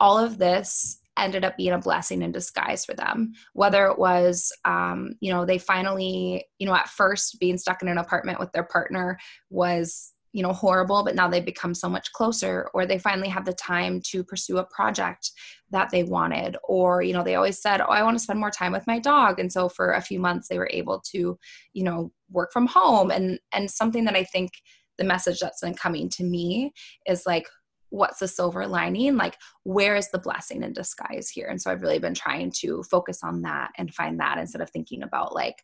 [0.00, 3.32] all of this ended up being a blessing in disguise for them.
[3.52, 7.88] Whether it was um, you know they finally you know at first being stuck in
[7.88, 9.18] an apartment with their partner
[9.50, 13.46] was you know horrible but now they've become so much closer or they finally have
[13.46, 15.30] the time to pursue a project
[15.70, 18.50] that they wanted or you know they always said oh i want to spend more
[18.50, 19.40] time with my dog.
[19.40, 21.38] And so for a few months they were able to
[21.72, 23.10] you know work from home.
[23.10, 24.50] And and something that i think
[24.98, 26.72] the message that's been coming to me
[27.06, 27.46] is like
[27.90, 29.16] what's the silver lining?
[29.16, 31.48] Like where is the blessing in disguise here?
[31.48, 34.70] And so i've really been trying to focus on that and find that instead of
[34.70, 35.62] thinking about like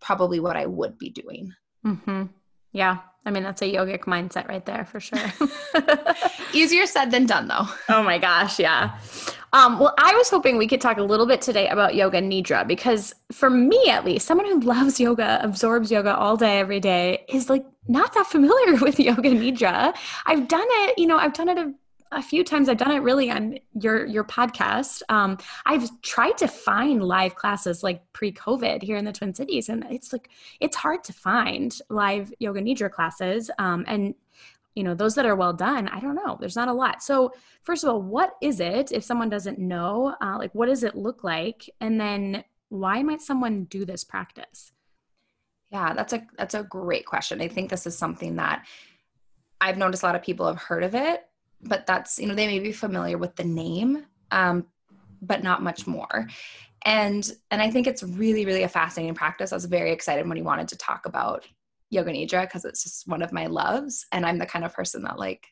[0.00, 1.52] probably what i would be doing.
[1.86, 2.24] Mm-hmm.
[2.72, 2.98] yeah.
[3.26, 5.18] I mean that's a yogic mindset right there for sure.
[6.54, 7.66] Easier said than done though.
[7.88, 8.98] Oh my gosh yeah
[9.52, 12.66] um, well, I was hoping we could talk a little bit today about yoga nidra
[12.66, 17.24] because for me, at least, someone who loves yoga, absorbs yoga all day, every day,
[17.28, 19.96] is like not that familiar with yoga nidra.
[20.26, 21.74] I've done it, you know, I've done it a,
[22.12, 22.68] a few times.
[22.68, 25.02] I've done it really on your your podcast.
[25.08, 29.84] Um, I've tried to find live classes like pre-COVID here in the Twin Cities, and
[29.90, 33.50] it's like it's hard to find live yoga nidra classes.
[33.58, 34.14] Um, and
[34.80, 37.30] you know those that are well done i don't know there's not a lot so
[37.62, 40.94] first of all what is it if someone doesn't know uh, like what does it
[40.96, 44.72] look like and then why might someone do this practice
[45.70, 47.40] Yeah, that's a that's a great question.
[47.40, 48.66] I think this is something that
[49.60, 51.24] I've noticed a lot of people have heard of it,
[51.62, 54.66] but that's you know they may be familiar with the name, um,
[55.22, 56.26] but not much more.
[56.84, 59.52] And and I think it's really really a fascinating practice.
[59.52, 61.46] I was very excited when he wanted to talk about
[61.90, 65.02] yoga nidra because it's just one of my loves, and I'm the kind of person
[65.02, 65.46] that like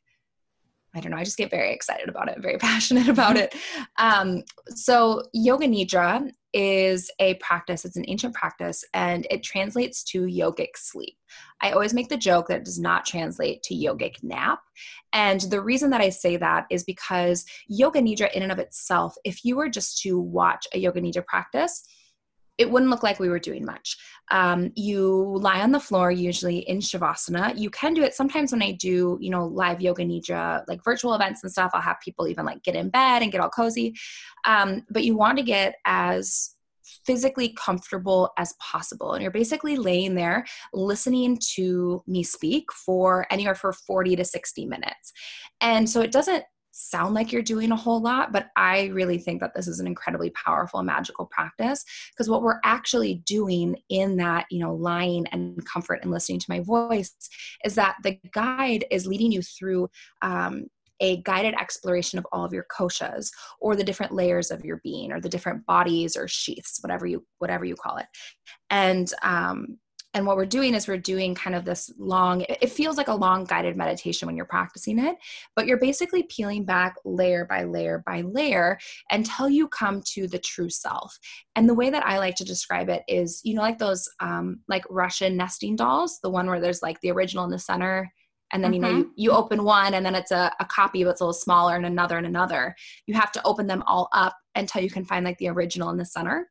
[0.94, 3.54] I don't know, I just get very excited about it, very passionate about it.
[3.98, 4.42] Um,
[4.74, 10.70] so, Yoga Nidra is a practice, it's an ancient practice, and it translates to yogic
[10.76, 11.16] sleep.
[11.60, 14.60] I always make the joke that it does not translate to yogic nap.
[15.12, 19.14] And the reason that I say that is because Yoga Nidra, in and of itself,
[19.24, 21.84] if you were just to watch a Yoga Nidra practice,
[22.58, 23.96] it wouldn't look like we were doing much.
[24.30, 27.56] Um, you lie on the floor, usually in Shavasana.
[27.56, 31.14] You can do it sometimes when I do, you know, live yoga nidra, like virtual
[31.14, 31.70] events and stuff.
[31.72, 33.94] I'll have people even like get in bed and get all cozy.
[34.44, 36.56] Um, but you want to get as
[37.06, 39.12] physically comfortable as possible.
[39.12, 44.66] And you're basically laying there listening to me speak for anywhere for 40 to 60
[44.66, 45.12] minutes.
[45.60, 46.44] And so it doesn't
[46.78, 49.86] sound like you're doing a whole lot, but I really think that this is an
[49.86, 55.64] incredibly powerful magical practice because what we're actually doing in that, you know, lying and
[55.66, 57.12] comfort and listening to my voice
[57.64, 59.88] is that the guide is leading you through
[60.22, 60.66] um,
[61.00, 65.12] a guided exploration of all of your koshas or the different layers of your being
[65.12, 68.06] or the different bodies or sheaths whatever you whatever you call it.
[68.70, 69.78] And um,
[70.14, 73.14] and what we're doing is we're doing kind of this long, it feels like a
[73.14, 75.16] long guided meditation when you're practicing it,
[75.54, 78.78] but you're basically peeling back layer by layer by layer
[79.10, 81.16] until you come to the true self.
[81.56, 84.60] And the way that I like to describe it is, you know, like those um,
[84.66, 88.10] like Russian nesting dolls, the one where there's like the original in the center
[88.52, 89.12] and then you know you, mm-hmm.
[89.16, 91.84] you open one and then it's a, a copy but it's a little smaller and
[91.84, 92.74] another and another
[93.06, 95.98] you have to open them all up until you can find like the original in
[95.98, 96.48] the center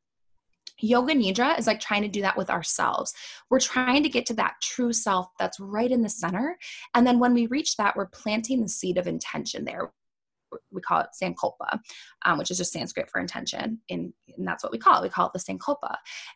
[0.80, 3.14] Yoga Nidra is like trying to do that with ourselves.
[3.50, 6.58] We're trying to get to that true self that's right in the center.
[6.94, 9.92] And then when we reach that, we're planting the seed of intention there.
[10.72, 11.80] We call it Sankalpa,
[12.26, 13.80] um, which is just Sanskrit for intention.
[13.90, 15.04] And, and that's what we call it.
[15.04, 15.96] We call it the Sankalpa.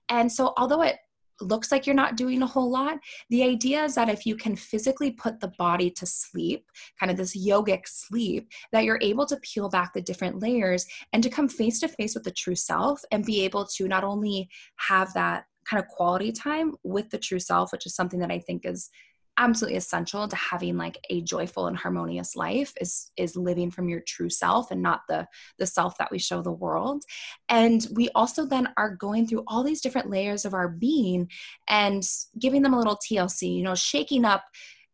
[0.09, 0.97] And so, although it
[1.41, 2.99] looks like you're not doing a whole lot.
[3.29, 6.65] The idea is that if you can physically put the body to sleep,
[6.99, 11.23] kind of this yogic sleep, that you're able to peel back the different layers and
[11.23, 14.49] to come face to face with the true self and be able to not only
[14.77, 18.39] have that kind of quality time with the true self, which is something that I
[18.39, 18.89] think is
[19.41, 23.99] absolutely essential to having like a joyful and harmonious life is is living from your
[24.01, 25.27] true self and not the
[25.57, 27.03] the self that we show the world.
[27.49, 31.27] And we also then are going through all these different layers of our being
[31.67, 32.03] and
[32.39, 34.43] giving them a little TLC you know shaking up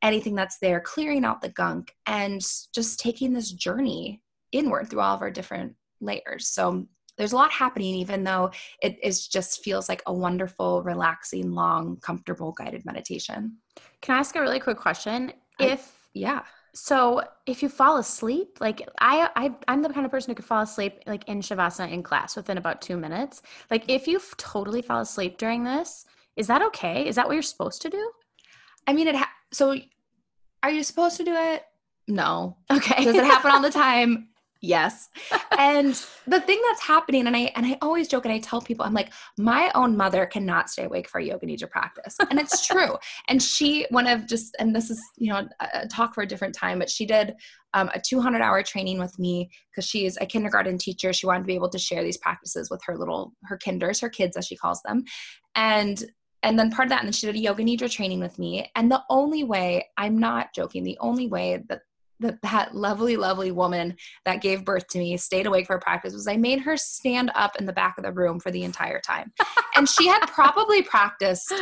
[0.02, 2.42] anything that's there clearing out the gunk and
[2.74, 6.48] just taking this journey inward through all of our different layers.
[6.48, 8.52] So there's a lot happening even though
[8.82, 13.58] it is just feels like a wonderful relaxing long comfortable guided meditation.
[14.02, 15.34] Can i ask a really quick question?
[15.60, 16.44] I, if yeah.
[16.74, 20.46] so if you fall asleep like I, I i'm the kind of person who could
[20.46, 23.42] fall asleep like in shavasana in class within about two minutes.
[23.72, 27.08] Like if you totally fall asleep during this is that okay?
[27.08, 28.12] Is that what you're supposed to do?
[28.86, 29.76] I mean it ha- so
[30.64, 31.64] are you supposed to do it?
[32.08, 32.58] No.
[32.72, 33.04] Okay.
[33.04, 34.30] Does it happen all the time
[34.62, 35.10] yes.
[35.60, 38.86] And the thing that's happening and i and i always joke and i tell people
[38.86, 42.16] i'm like my own mother cannot stay awake for a yoga nidra practice.
[42.30, 42.96] And it's true.
[43.28, 46.54] And she one of just and this is you know a, talk for a different
[46.54, 47.36] time but she did
[47.74, 51.12] um, a 200 hour training with me because she's a kindergarten teacher.
[51.12, 54.10] She wanted to be able to share these practices with her little her kinders her
[54.10, 55.06] kids as she calls them.
[55.56, 56.04] And
[56.44, 58.70] and then part of that and then she did a yoga nidra training with me.
[58.76, 61.82] And the only way i'm not joking the only way that
[62.20, 66.28] that that lovely lovely woman that gave birth to me stayed awake for practice was
[66.28, 69.32] i made her stand up in the back of the room for the entire time.
[69.76, 71.54] And she had probably practiced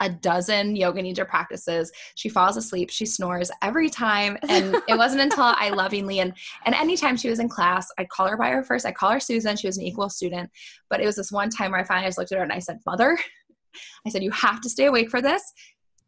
[0.00, 1.92] a dozen yoga nidra practices.
[2.16, 6.32] She falls asleep she snores every time and it wasn't until i lovingly and
[6.66, 9.20] and anytime she was in class I'd call her by her first i call her
[9.20, 10.50] susan she was an equal student.
[10.90, 12.58] But it was this one time where i finally just looked at her and i
[12.58, 13.18] said mother
[14.06, 15.42] i said you have to stay awake for this.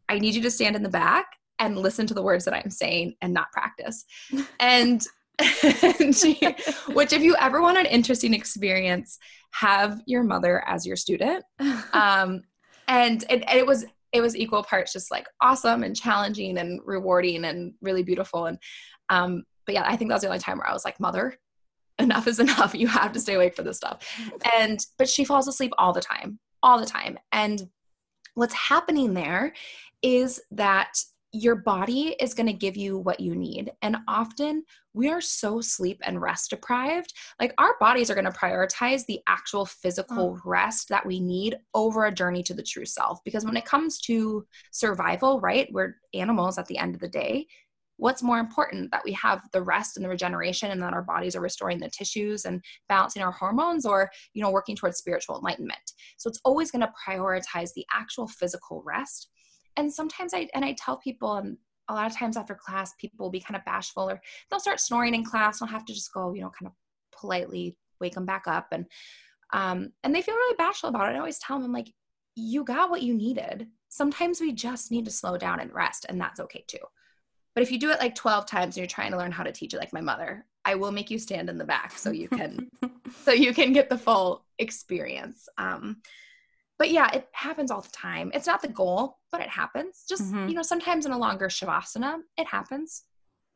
[0.07, 1.25] I need you to stand in the back
[1.59, 4.05] and listen to the words that I'm saying and not practice.
[4.59, 5.05] and,
[5.99, 6.39] and she,
[6.89, 9.17] which if you ever want an interesting experience,
[9.51, 11.43] have your mother as your student.
[11.93, 12.41] Um,
[12.87, 17.45] and it, it was it was equal parts just like awesome and challenging and rewarding
[17.45, 18.45] and really beautiful.
[18.45, 18.57] And
[19.09, 21.35] um, but yeah, I think that was the only time where I was like, mother,
[21.99, 22.73] enough is enough.
[22.75, 24.07] You have to stay awake for this stuff.
[24.57, 27.17] And but she falls asleep all the time, all the time.
[27.31, 27.61] And
[28.35, 29.53] what's happening there
[30.01, 30.93] is that
[31.35, 33.71] your body is going to give you what you need.
[33.81, 37.13] And often we are so sleep and rest deprived.
[37.41, 40.49] Like our bodies are going to prioritize the actual physical oh.
[40.49, 43.19] rest that we need over a journey to the true self.
[43.25, 47.45] Because when it comes to survival, right, we're animals at the end of the day.
[47.97, 51.35] What's more important that we have the rest and the regeneration and that our bodies
[51.35, 55.91] are restoring the tissues and balancing our hormones or, you know, working towards spiritual enlightenment.
[56.17, 59.29] So it's always going to prioritize the actual physical rest
[59.77, 61.57] and sometimes I and I tell people and
[61.87, 64.79] a lot of times after class people will be kind of bashful or they'll start
[64.79, 66.73] snoring in class and I'll have to just go, you know, kind of
[67.17, 68.85] politely wake them back up and
[69.53, 71.15] um and they feel really bashful about it.
[71.15, 71.91] I always tell them like
[72.35, 73.67] you got what you needed.
[73.89, 76.79] Sometimes we just need to slow down and rest and that's okay too.
[77.53, 79.51] But if you do it like 12 times and you're trying to learn how to
[79.51, 82.27] teach it like my mother, I will make you stand in the back so you
[82.27, 82.69] can
[83.23, 85.47] so you can get the full experience.
[85.57, 86.01] Um
[86.77, 88.31] but yeah, it happens all the time.
[88.33, 90.03] It's not the goal, but it happens.
[90.07, 90.49] Just, mm-hmm.
[90.49, 93.03] you know, sometimes in a longer Shavasana, it happens.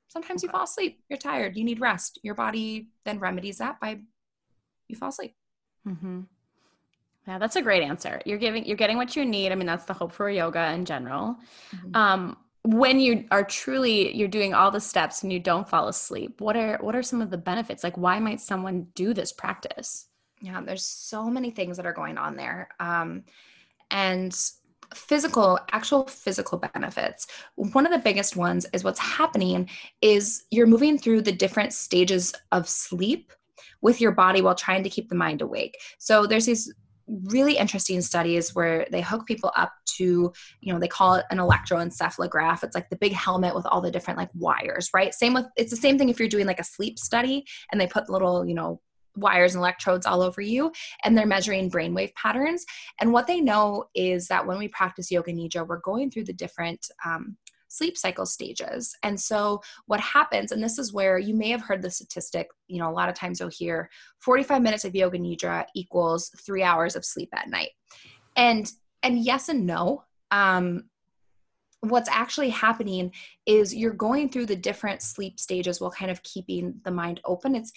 [0.08, 0.47] Sometimes okay.
[0.47, 1.01] you fall asleep.
[1.10, 1.58] You're tired.
[1.58, 2.19] You need rest.
[2.23, 3.99] Your body then remedies that by
[4.88, 5.36] you fall asleep.
[5.88, 6.21] Mm-hmm.
[7.27, 8.21] Yeah, that's a great answer.
[8.25, 9.51] You're giving, you're getting what you need.
[9.51, 11.36] I mean, that's the hope for yoga in general.
[11.75, 11.95] Mm-hmm.
[11.95, 16.41] Um, when you are truly you're doing all the steps and you don't fall asleep
[16.41, 20.09] what are what are some of the benefits like why might someone do this practice
[20.41, 22.69] yeah, there's so many things that are going on there.
[22.80, 23.23] Um,
[23.91, 24.36] and
[24.95, 27.28] physical actual physical benefits.
[27.56, 29.69] One of the biggest ones is what's happening
[30.02, 33.32] is you're moving through the different stages of sleep
[33.82, 35.78] with your body while trying to keep the mind awake.
[35.99, 36.73] So there's these
[37.25, 41.38] really interesting studies where they hook people up to you know they call it an
[41.38, 42.63] electroencephalograph.
[42.63, 45.13] It's like the big helmet with all the different like wires right?
[45.13, 47.88] Same with it's the same thing if you're doing like a sleep study and they
[47.88, 48.82] put little you know
[49.15, 50.72] wires and electrodes all over you
[51.04, 52.65] and they're measuring brainwave patterns.
[53.00, 56.34] And what they know is that when we practice yoga nidra we're going through the
[56.34, 58.95] different um, sleep cycle stages.
[59.04, 62.80] And so what happens and this is where you may have heard the statistic you
[62.80, 66.95] know a lot of times you'll hear 45 minutes of yoga nidra equals three hours
[66.95, 67.69] of sleep at night.
[68.36, 68.72] And
[69.04, 70.04] and yes and no.
[70.32, 70.86] Um,
[71.82, 73.12] what's actually happening
[73.45, 77.56] is you're going through the different sleep stages while kind of keeping the mind open.
[77.56, 77.72] It's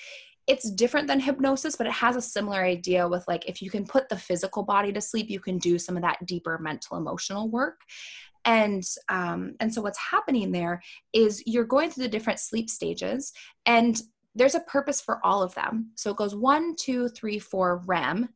[0.47, 3.87] it's different than hypnosis but it has a similar idea with like if you can
[3.87, 7.49] put the physical body to sleep you can do some of that deeper mental emotional
[7.49, 7.81] work.
[8.45, 13.33] And um, and so what's happening there is you're going through the different sleep stages
[13.67, 14.01] and
[14.35, 15.91] there's a purpose for all of them.
[15.95, 18.29] So it goes one two three four rem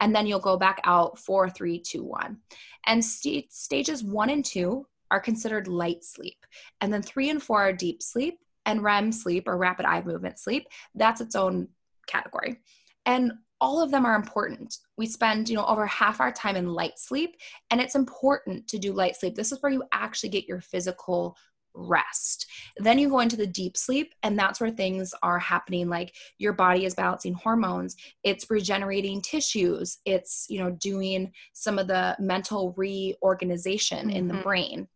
[0.00, 2.38] and then you'll go back out four three two one.
[2.86, 6.44] And st- stages one and two are considered light sleep
[6.80, 10.38] and then three and four are deep sleep and REM sleep or rapid eye movement
[10.38, 11.68] sleep, that's its own
[12.06, 12.60] category.
[13.06, 14.78] And all of them are important.
[14.98, 17.36] We spend, you know, over half our time in light sleep,
[17.70, 19.34] and it's important to do light sleep.
[19.34, 21.36] This is where you actually get your physical
[21.74, 22.46] rest.
[22.76, 26.52] Then you go into the deep sleep, and that's where things are happening like your
[26.52, 32.74] body is balancing hormones, it's regenerating tissues, it's, you know, doing some of the mental
[32.76, 34.16] reorganization mm-hmm.
[34.16, 34.42] in the mm-hmm.
[34.42, 34.88] brain.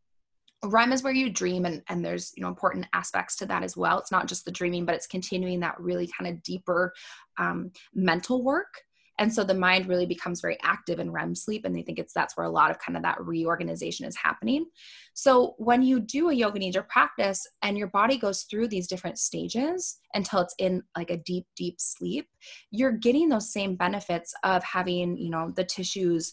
[0.65, 3.77] REM is where you dream and, and there's you know important aspects to that as
[3.77, 3.99] well.
[3.99, 6.93] It's not just the dreaming, but it's continuing that really kind of deeper
[7.39, 8.83] um, mental work.
[9.21, 12.13] And so the mind really becomes very active in REM sleep, and they think it's
[12.13, 14.67] that's where a lot of kind of that reorganization is happening.
[15.15, 19.19] So when you do a yoga nidra practice and your body goes through these different
[19.19, 22.29] stages until it's in like a deep, deep sleep,
[22.71, 26.33] you're getting those same benefits of having you know the tissues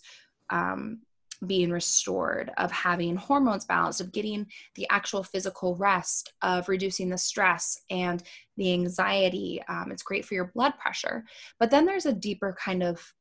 [0.51, 0.99] um,
[1.45, 7.17] being restored, of having hormones balanced, of getting the actual physical rest, of reducing the
[7.17, 8.23] stress and
[8.57, 9.61] the anxiety.
[9.67, 11.25] Um, it's great for your blood pressure.
[11.59, 13.13] But then there's a deeper kind of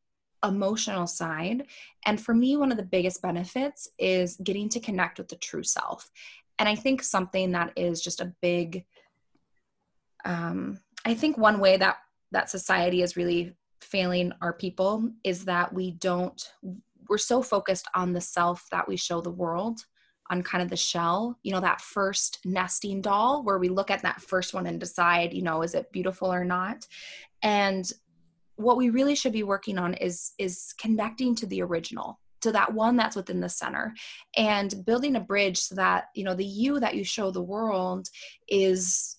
[0.45, 1.65] emotional side.
[2.07, 5.65] And for me, one of the biggest benefits is getting to connect with the true
[5.65, 6.11] self.
[6.59, 8.85] And I think something that is just a big,
[10.25, 11.97] um, I think one way that
[12.33, 16.51] that society is really failing our people is that we don't
[17.09, 19.81] we're so focused on the self that we show the world
[20.31, 24.03] on kind of the shell you know that first nesting doll where we look at
[24.03, 26.87] that first one and decide you know is it beautiful or not?
[27.43, 27.91] And
[28.57, 32.73] what we really should be working on is is connecting to the original to that
[32.73, 33.95] one that's within the center
[34.37, 38.09] and building a bridge so that you know the you that you show the world
[38.49, 39.17] is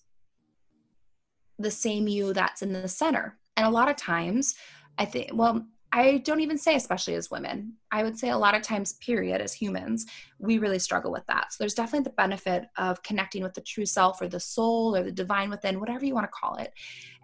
[1.58, 3.38] the same you that's in the center.
[3.56, 4.54] And a lot of times
[4.98, 7.72] i think well I don't even say, especially as women.
[7.90, 10.04] I would say a lot of times, period, as humans,
[10.38, 11.52] we really struggle with that.
[11.52, 15.02] So there's definitely the benefit of connecting with the true self or the soul or
[15.02, 16.70] the divine within, whatever you want to call it.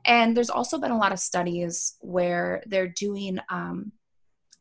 [0.06, 3.92] And there's also been a lot of studies where they're doing, um,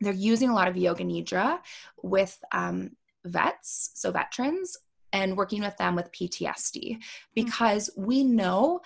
[0.02, 1.60] they're using a lot of yoga nidra
[2.04, 2.92] with um,
[3.24, 4.78] vets, so veterans,
[5.14, 6.98] and working with them with PTSD
[7.34, 8.06] because mm-hmm.
[8.08, 8.82] we know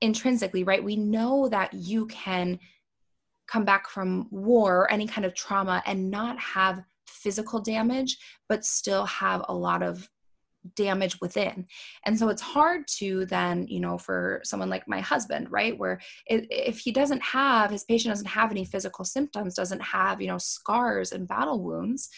[0.00, 0.84] intrinsically, right?
[0.84, 2.60] We know that you can
[3.46, 8.16] come back from war or any kind of trauma and not have physical damage,
[8.48, 10.08] but still have a lot of
[10.76, 11.66] damage within.
[12.06, 16.00] And so it's hard to then, you know, for someone like my husband, right, where
[16.26, 20.38] if he doesn't have, his patient doesn't have any physical symptoms, doesn't have, you know,
[20.38, 22.08] scars and battle wounds,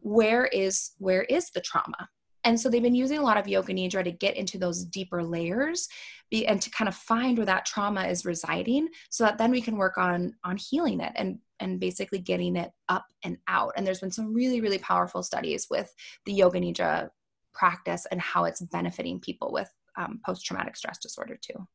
[0.00, 2.08] where is where is the trauma?
[2.44, 5.22] And so they've been using a lot of yoga nidra to get into those deeper
[5.24, 5.88] layers
[6.30, 9.60] be, and to kind of find where that trauma is residing so that then we
[9.60, 13.72] can work on on healing it and and basically getting it up and out.
[13.76, 15.92] And there's been some really, really powerful studies with
[16.26, 17.08] the yoga nidra
[17.52, 21.66] practice and how it's benefiting people with um, post traumatic stress disorder too.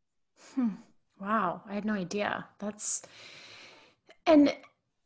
[0.55, 0.69] Hmm.
[1.19, 2.45] Wow, I had no idea.
[2.59, 3.01] That's
[4.25, 4.55] and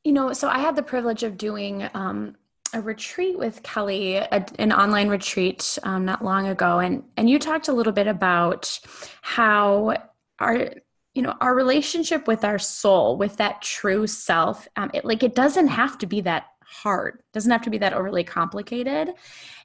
[0.03, 2.35] you know, so I had the privilege of doing um,
[2.73, 7.39] a retreat with Kelly, a, an online retreat um, not long ago, and and you
[7.39, 8.79] talked a little bit about
[9.21, 9.95] how
[10.39, 10.69] our
[11.13, 15.35] you know our relationship with our soul, with that true self, um, it like it
[15.35, 17.15] doesn't have to be that hard.
[17.19, 19.09] It doesn't have to be that overly complicated.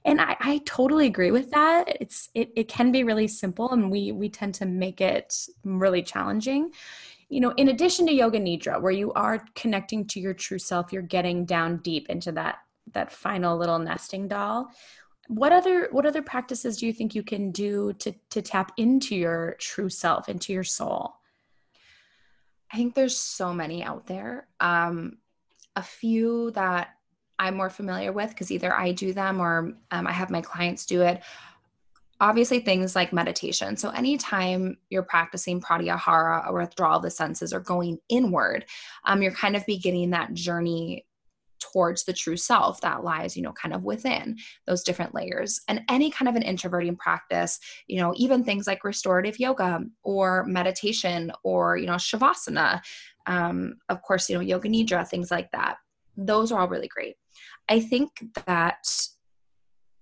[0.05, 1.97] And I, I totally agree with that.
[2.01, 5.35] It's it, it can be really simple and we we tend to make it
[5.65, 6.71] really challenging.
[7.29, 10.93] You know in addition to yoga nidra where you are connecting to your true self
[10.93, 12.59] you're getting down deep into that
[12.95, 14.71] that final little nesting doll
[15.29, 19.15] what other what other practices do you think you can do to to tap into
[19.15, 21.15] your true self into your soul
[22.73, 25.19] i think there's so many out there um
[25.77, 26.99] a few that
[27.39, 30.87] I'm more familiar with because either I do them or um, I have my clients
[30.87, 31.23] do it.
[32.21, 33.77] Obviously, things like meditation.
[33.77, 38.65] So, anytime you're practicing pratyahara or withdrawal of the senses or going inward,
[39.05, 41.07] um, you're kind of beginning that journey
[41.61, 44.37] towards the true self that lies you know kind of within
[44.67, 48.85] those different layers and any kind of an introverting practice you know even things like
[48.85, 52.81] restorative yoga or meditation or you know shavasana
[53.27, 55.77] um, of course you know yoga nidra things like that
[56.17, 57.17] those are all really great
[57.69, 58.87] I think that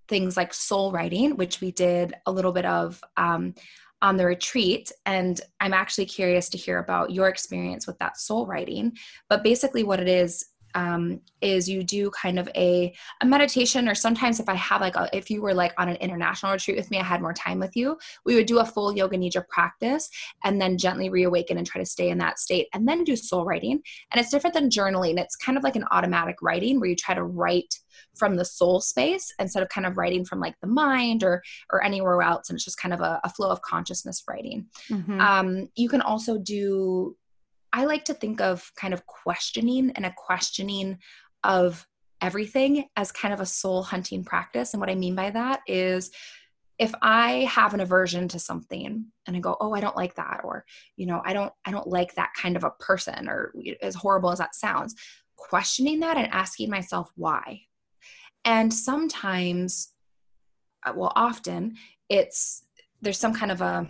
[0.09, 3.55] things like soul writing, which we did a little bit of um,
[4.03, 8.47] on the retreat, and I'm actually curious to hear about your experience with that soul
[8.47, 8.97] writing.
[9.29, 10.47] But basically, what it is
[10.77, 14.97] um, is you do kind of a, a meditation or sometimes if i have like
[14.97, 17.59] a, if you were like on an international retreat with me i had more time
[17.59, 20.09] with you we would do a full yoga nidra practice
[20.45, 23.45] and then gently reawaken and try to stay in that state and then do soul
[23.45, 23.83] writing.
[24.11, 25.19] And it's different than journaling.
[25.19, 27.75] It's kind of like an automatic writing where you try to write
[28.15, 31.83] from the soul space instead of kind of writing from like the mind or or
[31.83, 32.49] anywhere else.
[32.49, 34.67] And it's just kind of a, a flow of consciousness writing.
[34.91, 35.21] Mm-hmm.
[35.21, 37.17] um, you can also do
[37.77, 40.99] I like to think of kind of questioning and a questioning
[41.45, 41.87] of
[42.23, 44.73] everything as kind of a soul hunting practice.
[44.73, 46.11] And what I mean by that is
[46.79, 50.41] if I have an aversion to something and I go, "Oh, I don't like that,"
[50.43, 50.65] or
[50.97, 53.53] you know, I don't I don't like that kind of a person or
[53.83, 54.95] as horrible as that sounds,
[55.37, 57.61] questioning that and asking myself why.
[58.47, 59.93] And sometimes
[60.87, 61.77] uh, well, often
[62.09, 62.65] it's
[63.03, 63.87] there's some kind of a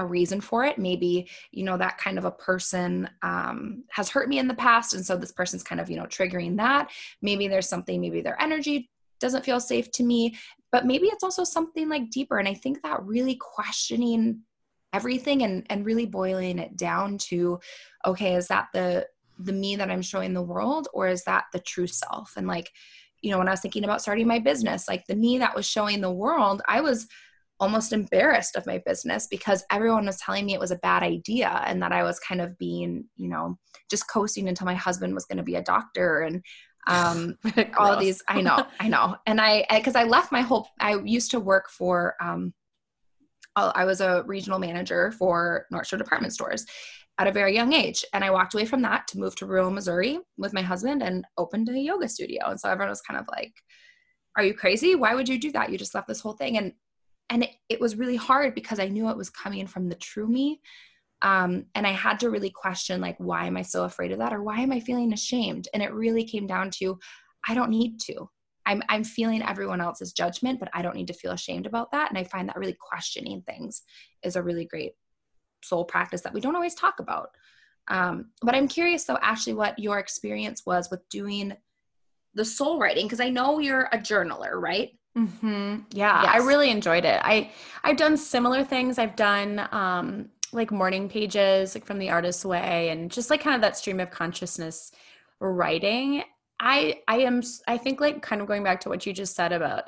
[0.00, 0.78] a reason for it.
[0.78, 4.94] Maybe, you know, that kind of a person um, has hurt me in the past.
[4.94, 6.90] And so this person's kind of, you know, triggering that.
[7.22, 8.90] Maybe there's something, maybe their energy
[9.20, 10.36] doesn't feel safe to me,
[10.72, 12.38] but maybe it's also something like deeper.
[12.38, 14.40] And I think that really questioning
[14.92, 17.60] everything and, and really boiling it down to,
[18.06, 19.06] okay, is that the,
[19.38, 22.32] the me that I'm showing the world or is that the true self?
[22.36, 22.70] And like,
[23.20, 25.66] you know, when I was thinking about starting my business, like the me that was
[25.66, 27.06] showing the world, I was
[27.60, 31.62] almost embarrassed of my business because everyone was telling me it was a bad idea
[31.66, 33.58] and that I was kind of being, you know,
[33.90, 36.42] just coasting until my husband was going to be a doctor and
[36.86, 37.36] um
[37.78, 39.16] all these I know, I know.
[39.26, 42.54] And I cuz I left my whole I used to work for um
[43.56, 46.64] I was a regional manager for Nordstrom department stores
[47.18, 48.04] at a very young age.
[48.14, 51.26] And I walked away from that to move to rural Missouri with my husband and
[51.36, 52.48] opened a yoga studio.
[52.48, 53.52] And so everyone was kind of like,
[54.36, 54.94] Are you crazy?
[54.94, 55.70] Why would you do that?
[55.70, 56.56] You just left this whole thing.
[56.56, 56.72] And
[57.30, 60.26] and it, it was really hard because i knew it was coming from the true
[60.28, 60.60] me.
[61.22, 64.32] Um, and i had to really question like why am i so afraid of that?
[64.32, 65.68] Or why am i feeling ashamed?
[65.72, 66.98] And it really came down to
[67.48, 68.28] i don't need to.
[68.66, 72.10] I'm, I'm feeling everyone else's judgment but i don't need to feel ashamed about that.
[72.10, 73.82] And i find that really questioning things
[74.22, 74.92] is a really great
[75.62, 77.30] soul practice that we don't always talk about.
[77.88, 81.54] Um, but i'm curious though ashley what your experience was with doing
[82.34, 85.76] the soul writing because i know you're a journaler right Mm-hmm.
[85.90, 86.30] Yeah, yes.
[86.32, 87.20] I really enjoyed it.
[87.22, 87.50] I
[87.82, 88.98] I've done similar things.
[88.98, 93.56] I've done um, like morning pages, like from the Artist's Way, and just like kind
[93.56, 94.92] of that stream of consciousness
[95.40, 96.22] writing.
[96.60, 99.52] I I am I think like kind of going back to what you just said
[99.52, 99.84] about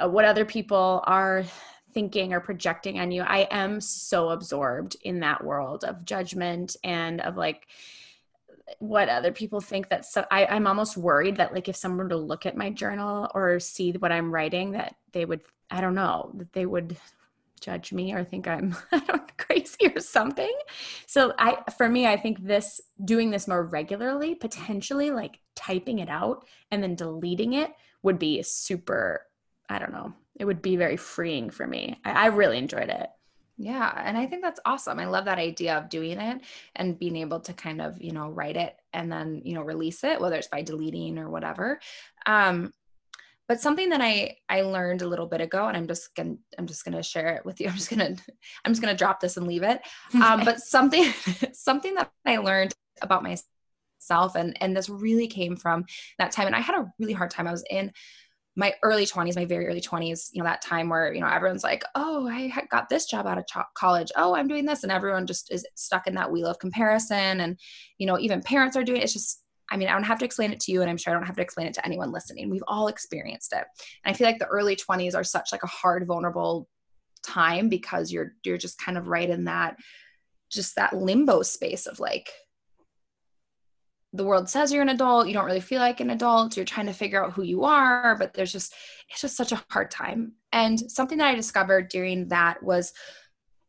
[0.00, 1.44] uh, what other people are
[1.92, 3.22] thinking or projecting on you.
[3.22, 7.68] I am so absorbed in that world of judgment and of like
[8.78, 12.08] what other people think that so I, i'm almost worried that like if someone were
[12.08, 15.40] to look at my journal or see what i'm writing that they would
[15.70, 16.96] i don't know that they would
[17.60, 18.74] judge me or think i'm
[19.36, 20.52] crazy or something.
[21.06, 26.08] So i for me i think this doing this more regularly potentially like typing it
[26.08, 27.70] out and then deleting it
[28.02, 29.22] would be super
[29.68, 31.98] i don't know it would be very freeing for me.
[32.04, 33.08] I, I really enjoyed it
[33.56, 34.02] yeah.
[34.04, 34.98] And I think that's awesome.
[34.98, 36.40] I love that idea of doing it
[36.74, 40.02] and being able to kind of, you know, write it and then, you know, release
[40.02, 41.78] it, whether it's by deleting or whatever.
[42.26, 42.72] Um,
[43.46, 46.66] but something that I I learned a little bit ago, and I'm just gonna I'm
[46.66, 47.68] just gonna share it with you.
[47.70, 48.16] I'm just gonna
[48.64, 49.80] I'm just gonna drop this and leave it.
[50.14, 51.12] Um, but something
[51.52, 55.84] something that I learned about myself, and and this really came from
[56.18, 57.46] that time, and I had a really hard time.
[57.46, 57.92] I was in
[58.56, 61.64] my early 20s my very early 20s you know that time where you know everyone's
[61.64, 63.44] like oh i got this job out of
[63.74, 64.10] college.
[64.16, 64.82] Oh i'm doing this.
[64.82, 67.40] And everyone just is stuck in that wheel of comparison.
[67.40, 67.58] And
[67.98, 70.24] you know even parents are doing it it's just i mean i don't have to
[70.24, 72.12] explain it to you and i'm sure i don't have to explain it to anyone
[72.12, 72.50] listening.
[72.50, 73.64] We've all experienced it.
[74.04, 76.68] And i feel like the early 20s are such like a hard vulnerable
[77.24, 79.76] time because you're you're just kind of right in that
[80.50, 82.30] just that limbo space of like
[84.14, 86.86] the world says you're an adult, you don't really feel like an adult, you're trying
[86.86, 88.72] to figure out who you are, but there's just,
[89.10, 90.32] it's just such a hard time.
[90.52, 92.92] And something that I discovered during that was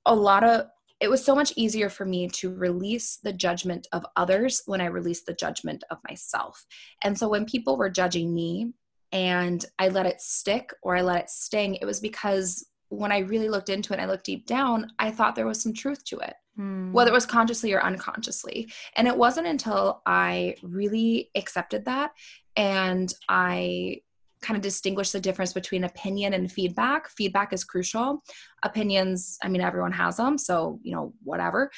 [0.05, 0.67] a lot of,
[0.99, 4.85] it was so much easier for me to release the judgment of others when I
[4.85, 6.63] released the judgment of myself.
[7.03, 8.71] And so when people were judging me
[9.11, 13.19] and I let it stick or I let it sting, it was because when I
[13.19, 16.05] really looked into it, and I looked deep down, I thought there was some truth
[16.05, 16.91] to it, hmm.
[16.91, 18.71] whether it was consciously or unconsciously.
[18.95, 22.11] And it wasn't until I really accepted that
[22.55, 24.01] and I
[24.41, 27.09] kind of distinguished the difference between opinion and feedback.
[27.09, 28.23] Feedback is crucial.
[28.63, 31.71] Opinions, I mean, everyone has them, so, you know, whatever.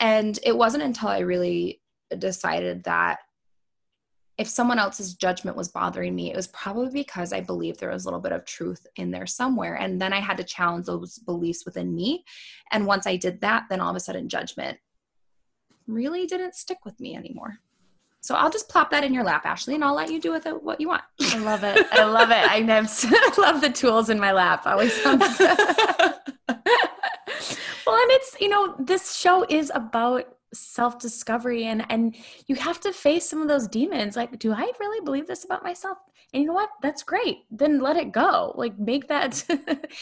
[0.00, 1.80] And it wasn't until I really
[2.18, 3.20] decided that
[4.40, 8.06] if someone else's judgment was bothering me, it was probably because I believed there was
[8.06, 9.74] a little bit of truth in there somewhere.
[9.74, 12.24] And then I had to challenge those beliefs within me.
[12.72, 14.78] And once I did that, then all of a sudden judgment
[15.86, 17.58] really didn't stick with me anymore.
[18.22, 20.46] So I'll just plop that in your lap, Ashley, and I'll let you do with
[20.46, 21.02] it what you want.
[21.20, 21.86] I love it.
[21.92, 22.36] I love it.
[22.36, 24.62] I, I love the tools in my lap.
[24.64, 25.58] Always sounds well,
[26.48, 33.28] and it's, you know, this show is about self-discovery and and you have to face
[33.28, 35.98] some of those demons like do i really believe this about myself?
[36.32, 36.70] And you know what?
[36.80, 37.38] That's great.
[37.50, 38.54] Then let it go.
[38.56, 39.44] Like make that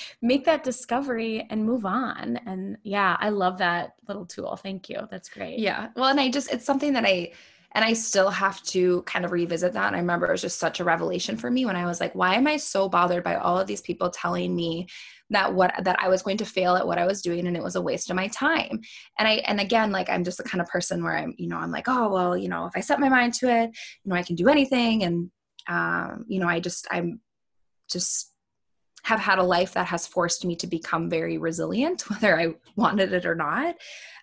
[0.22, 2.38] make that discovery and move on.
[2.46, 4.56] And yeah i love that little tool.
[4.56, 5.08] Thank you.
[5.10, 5.58] That's great.
[5.58, 5.88] Yeah.
[5.96, 7.32] Well and i just it's something that i
[7.72, 9.88] and I still have to kind of revisit that.
[9.88, 12.14] And I remember it was just such a revelation for me when I was like,
[12.14, 14.88] why am I so bothered by all of these people telling me
[15.30, 17.62] that what that I was going to fail at what I was doing and it
[17.62, 18.80] was a waste of my time.
[19.18, 21.58] And I and again, like I'm just the kind of person where I'm, you know,
[21.58, 23.70] I'm like, oh well, you know, if I set my mind to it,
[24.04, 25.04] you know, I can do anything.
[25.04, 25.30] And
[25.68, 27.20] um, you know, I just I'm
[27.90, 28.32] just
[29.04, 33.12] have had a life that has forced me to become very resilient, whether I wanted
[33.12, 33.76] it or not.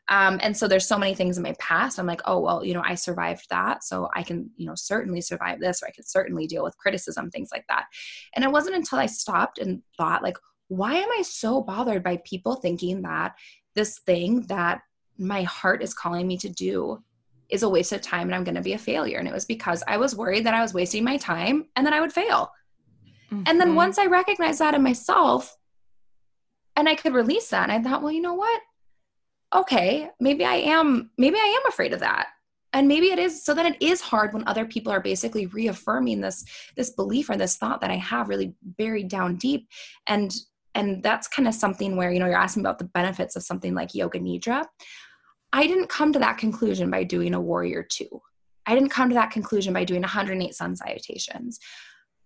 [0.08, 1.98] Um, and so there's so many things in my past.
[1.98, 5.22] I'm like, oh well, you know, I survived that, so I can, you know, certainly
[5.22, 7.86] survive this, or I can certainly deal with criticism, things like that.
[8.36, 10.38] And it wasn't until I stopped and thought, like,
[10.68, 13.36] why am I so bothered by people thinking that
[13.76, 14.82] this thing that
[15.18, 17.04] my heart is calling me to do
[17.50, 19.20] is a waste of time and I'm going to be a failure?
[19.20, 21.94] And it was because I was worried that I was wasting my time and that
[21.94, 22.52] I would fail.
[23.32, 23.44] Mm-hmm.
[23.46, 23.76] And then mm-hmm.
[23.76, 25.56] once I recognized that in myself
[26.76, 28.62] and I could release that, and I thought, well, you know what?
[29.56, 32.28] Okay, maybe I am, maybe I am afraid of that
[32.76, 36.20] and maybe it is so that it is hard when other people are basically reaffirming
[36.22, 36.44] this
[36.76, 39.68] this belief or this thought that i have really buried down deep
[40.08, 40.36] and
[40.76, 43.74] and that's kind of something where you know you're asking about the benefits of something
[43.74, 44.66] like yoga nidra.
[45.54, 48.22] I didn't come to that conclusion by doing a warrior two.
[48.68, 51.60] I didn't come to that conclusion by doing 108 sun salutations.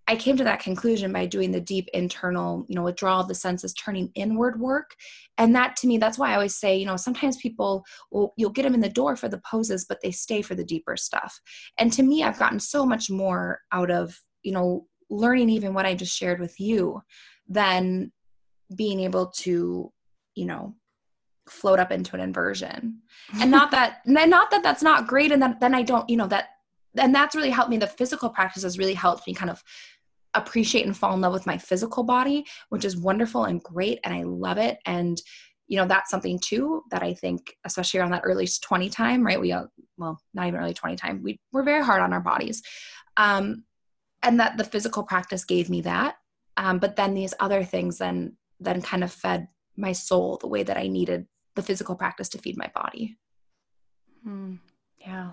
[0.08, 3.36] I came to that conclusion by doing the deep internal you know withdrawal of the
[3.36, 4.96] senses turning inward work.
[5.38, 8.50] And that to me that's why i always say you know sometimes people will you'll
[8.50, 11.40] get them in the door for the poses but they stay for the deeper stuff.
[11.78, 15.86] And to me i've gotten so much more out of you know learning even what
[15.86, 17.02] i just shared with you
[17.48, 18.12] than
[18.76, 19.92] being able to
[20.36, 20.76] you know
[21.50, 23.02] float up into an inversion.
[23.42, 26.28] And not that not that that's not great and that then i don't you know
[26.28, 26.50] that
[26.98, 27.78] and that's really helped me.
[27.78, 29.64] The physical practice has really helped me kind of
[30.34, 34.14] appreciate and fall in love with my physical body which is wonderful and great and
[34.14, 34.78] i love it.
[34.86, 35.22] And
[35.68, 39.40] you know that's something too that i think especially around that early 20 time right?
[39.40, 39.66] We uh,
[39.98, 42.64] well not even early 20 time we we're very hard on our bodies.
[43.18, 43.64] Um
[44.24, 46.16] and that the physical practice gave me that.
[46.58, 49.48] Um, but then these other things then then kind of fed
[49.78, 53.18] my soul the way that I needed the physical practice to feed my body.
[54.24, 54.56] Hmm.
[55.00, 55.32] Yeah.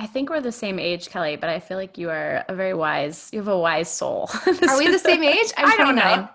[0.00, 2.74] I think we're the same age, Kelly, but I feel like you are a very
[2.74, 4.30] wise, you have a wise soul.
[4.46, 5.52] are we the same age?
[5.56, 6.28] I'm 29.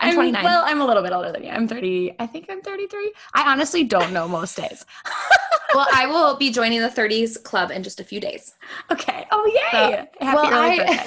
[0.00, 0.44] I'm 29.
[0.44, 1.50] well, I'm a little bit older than you.
[1.50, 2.14] I'm 30.
[2.18, 3.12] I think I'm 33.
[3.34, 4.84] I honestly don't know most days.
[5.74, 8.54] well, I will be joining the 30s club in just a few days.
[8.90, 9.26] Okay.
[9.30, 9.60] Oh, yay.
[9.70, 11.06] So, Happy well, I.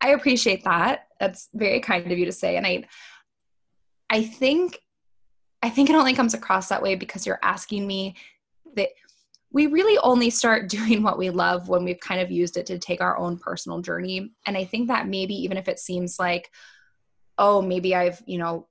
[0.00, 1.08] I appreciate that.
[1.18, 2.56] That's very kind of you to say.
[2.56, 2.84] And I
[4.10, 4.80] I think
[5.62, 8.14] I think it only comes across that way because you're asking me
[8.76, 8.90] that
[9.52, 12.78] we really only start doing what we love when we've kind of used it to
[12.78, 14.32] take our own personal journey.
[14.46, 16.50] And I think that maybe even if it seems like,
[17.38, 18.68] oh, maybe I've, you know,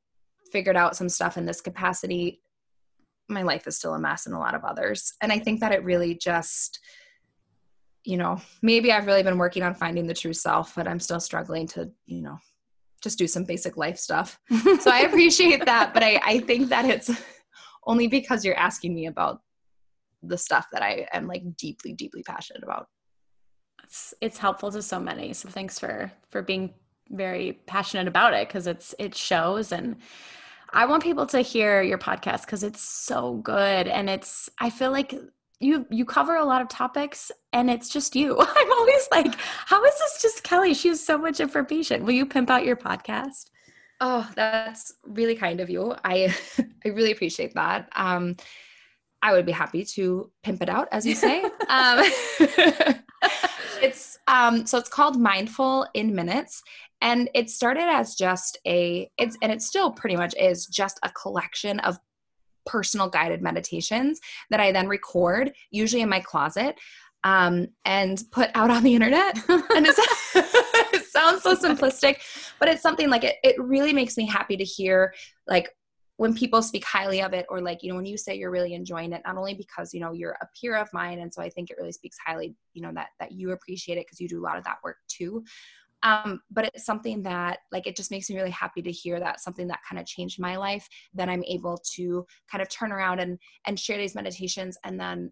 [0.51, 2.41] figured out some stuff in this capacity,
[3.27, 5.13] my life is still a mess in a lot of others.
[5.21, 6.79] And I think that it really just,
[8.03, 11.19] you know, maybe I've really been working on finding the true self, but I'm still
[11.19, 12.37] struggling to, you know,
[13.05, 14.39] just do some basic life stuff.
[14.81, 15.93] so I appreciate that.
[15.93, 17.11] But I, I think that it's
[17.85, 19.41] only because you're asking me about
[20.23, 22.87] the stuff that I am like deeply, deeply passionate about.
[23.83, 25.33] It's, it's helpful to so many.
[25.33, 26.73] So thanks for, for being
[27.09, 29.97] very passionate about it because it's, it shows and
[30.73, 33.87] I want people to hear your podcast because it's so good.
[33.87, 35.13] And it's, I feel like
[35.65, 38.37] you you cover a lot of topics and it's just you.
[38.39, 40.73] I'm always like, how is this just Kelly?
[40.73, 42.05] She has so much information.
[42.05, 43.49] Will you pimp out your podcast?
[44.01, 45.95] Oh, that's really kind of you.
[46.03, 46.35] I
[46.85, 47.89] I really appreciate that.
[47.95, 48.35] Um
[49.21, 51.41] I would be happy to pimp it out, as you say.
[51.69, 52.03] um,
[53.81, 56.61] it's um, so it's called Mindful in Minutes,
[57.01, 61.09] and it started as just a it's and it still pretty much is just a
[61.09, 61.97] collection of
[62.65, 66.75] personal guided meditations that I then record, usually in my closet,
[67.23, 69.37] um, and put out on the internet.
[69.49, 72.17] and it sounds so simplistic,
[72.59, 75.13] but it's something like it, it really makes me happy to hear
[75.47, 75.69] like
[76.17, 78.73] when people speak highly of it or like you know when you say you're really
[78.73, 81.49] enjoying it not only because you know you're a peer of mine and so i
[81.49, 84.39] think it really speaks highly you know that that you appreciate it because you do
[84.39, 85.43] a lot of that work too
[86.05, 89.41] um, but it's something that like it just makes me really happy to hear that
[89.41, 93.19] something that kind of changed my life then i'm able to kind of turn around
[93.19, 95.31] and and share these meditations and then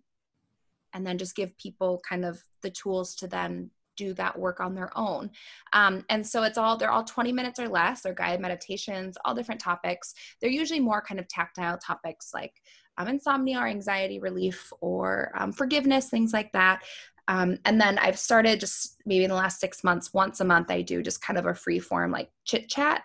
[0.94, 4.74] and then just give people kind of the tools to then do that work on
[4.74, 5.30] their own.
[5.74, 8.02] Um, and so it's all, they're all 20 minutes or less.
[8.02, 10.14] They're guided meditations, all different topics.
[10.42, 12.54] They're usually more kind of tactile topics like
[12.98, 16.84] um, insomnia or anxiety relief or um, forgiveness, things like that.
[17.28, 20.70] Um, and then I've started just maybe in the last six months, once a month,
[20.70, 23.04] I do just kind of a free form like chit chat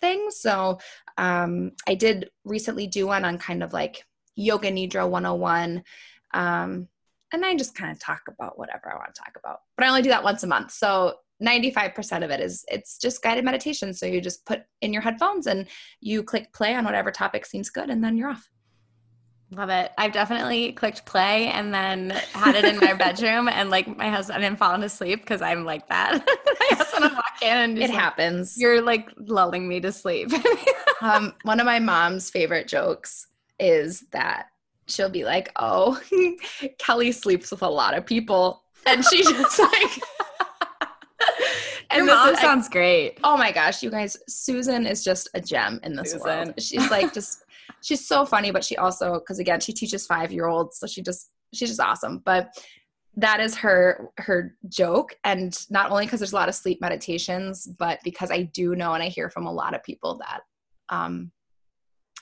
[0.00, 0.28] thing.
[0.30, 0.78] So
[1.18, 4.04] um, I did recently do one on kind of like
[4.36, 5.82] Yoga Nidra 101.
[6.32, 6.88] Um,
[7.32, 9.60] and I just kind of talk about whatever I want to talk about.
[9.76, 10.72] But I only do that once a month.
[10.72, 13.94] So 95% of it is it's just guided meditation.
[13.94, 15.66] So you just put in your headphones and
[16.00, 18.48] you click play on whatever topic seems good and then you're off.
[19.52, 19.90] Love it.
[19.98, 24.44] I've definitely clicked play and then had it in my bedroom and like my husband
[24.44, 26.24] and fallen asleep because I'm like that.
[26.60, 28.56] my husband walk in and it like, happens.
[28.56, 30.30] You're like lulling me to sleep.
[31.00, 33.26] um, one of my mom's favorite jokes
[33.58, 34.46] is that
[34.86, 36.00] she'll be like, "Oh,
[36.78, 40.02] Kelly sleeps with a lot of people," and she just like.
[41.90, 43.18] and Your mom is, sounds I, great.
[43.24, 44.16] Oh my gosh, you guys!
[44.28, 46.26] Susan is just a gem in this Susan.
[46.26, 46.54] world.
[46.62, 47.44] She's like just
[47.82, 51.02] she's so funny, but she also, because again, she teaches five year olds, so she
[51.02, 52.22] just she's just awesome.
[52.24, 52.54] But
[53.16, 57.66] that is her her joke, and not only because there's a lot of sleep meditations,
[57.66, 60.40] but because I do know and I hear from a lot of people that
[60.88, 61.32] um,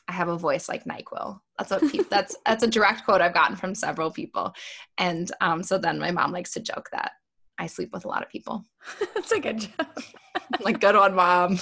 [0.09, 1.41] I have a voice like Nyquil.
[1.59, 4.55] That's a pe- that's that's a direct quote I've gotten from several people,
[4.97, 7.13] and um, so then my mom likes to joke that
[7.59, 8.65] I sleep with a lot of people.
[9.15, 10.05] that's a good joke.
[10.61, 11.59] like good on mom.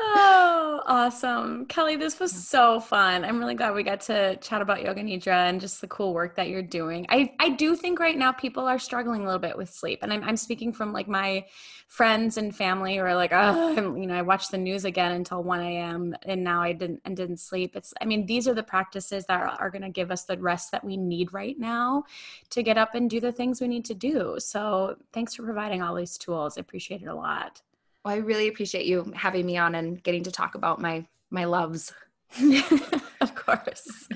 [0.00, 1.66] Oh, awesome.
[1.66, 3.24] Kelly, this was so fun.
[3.24, 6.36] I'm really glad we got to chat about Yoga Nidra and just the cool work
[6.36, 7.06] that you're doing.
[7.08, 10.00] I, I do think right now people are struggling a little bit with sleep.
[10.02, 11.44] And I'm, I'm speaking from like my
[11.88, 15.42] friends and family who are like, oh, you know, I watched the news again until
[15.42, 16.16] 1 a.m.
[16.22, 17.76] and now I didn't and didn't sleep.
[17.76, 20.72] It's I mean, these are the practices that are, are gonna give us the rest
[20.72, 22.04] that we need right now
[22.50, 24.36] to get up and do the things we need to do.
[24.38, 26.56] So thanks for providing all these tools.
[26.56, 27.60] I appreciate it a lot.
[28.04, 31.44] Well, I really appreciate you having me on and getting to talk about my my
[31.44, 31.92] loves.
[33.20, 34.08] of course.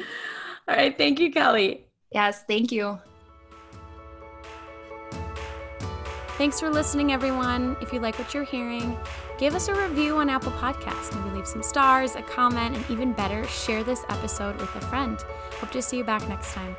[0.68, 1.86] All right, thank you, Kelly.
[2.12, 2.98] Yes, thank you.
[6.36, 7.76] Thanks for listening, everyone.
[7.80, 8.98] If you like what you're hearing,
[9.38, 11.14] give us a review on Apple Podcasts.
[11.14, 15.18] Maybe leave some stars, a comment, and even better, share this episode with a friend.
[15.60, 16.76] Hope to see you back next time.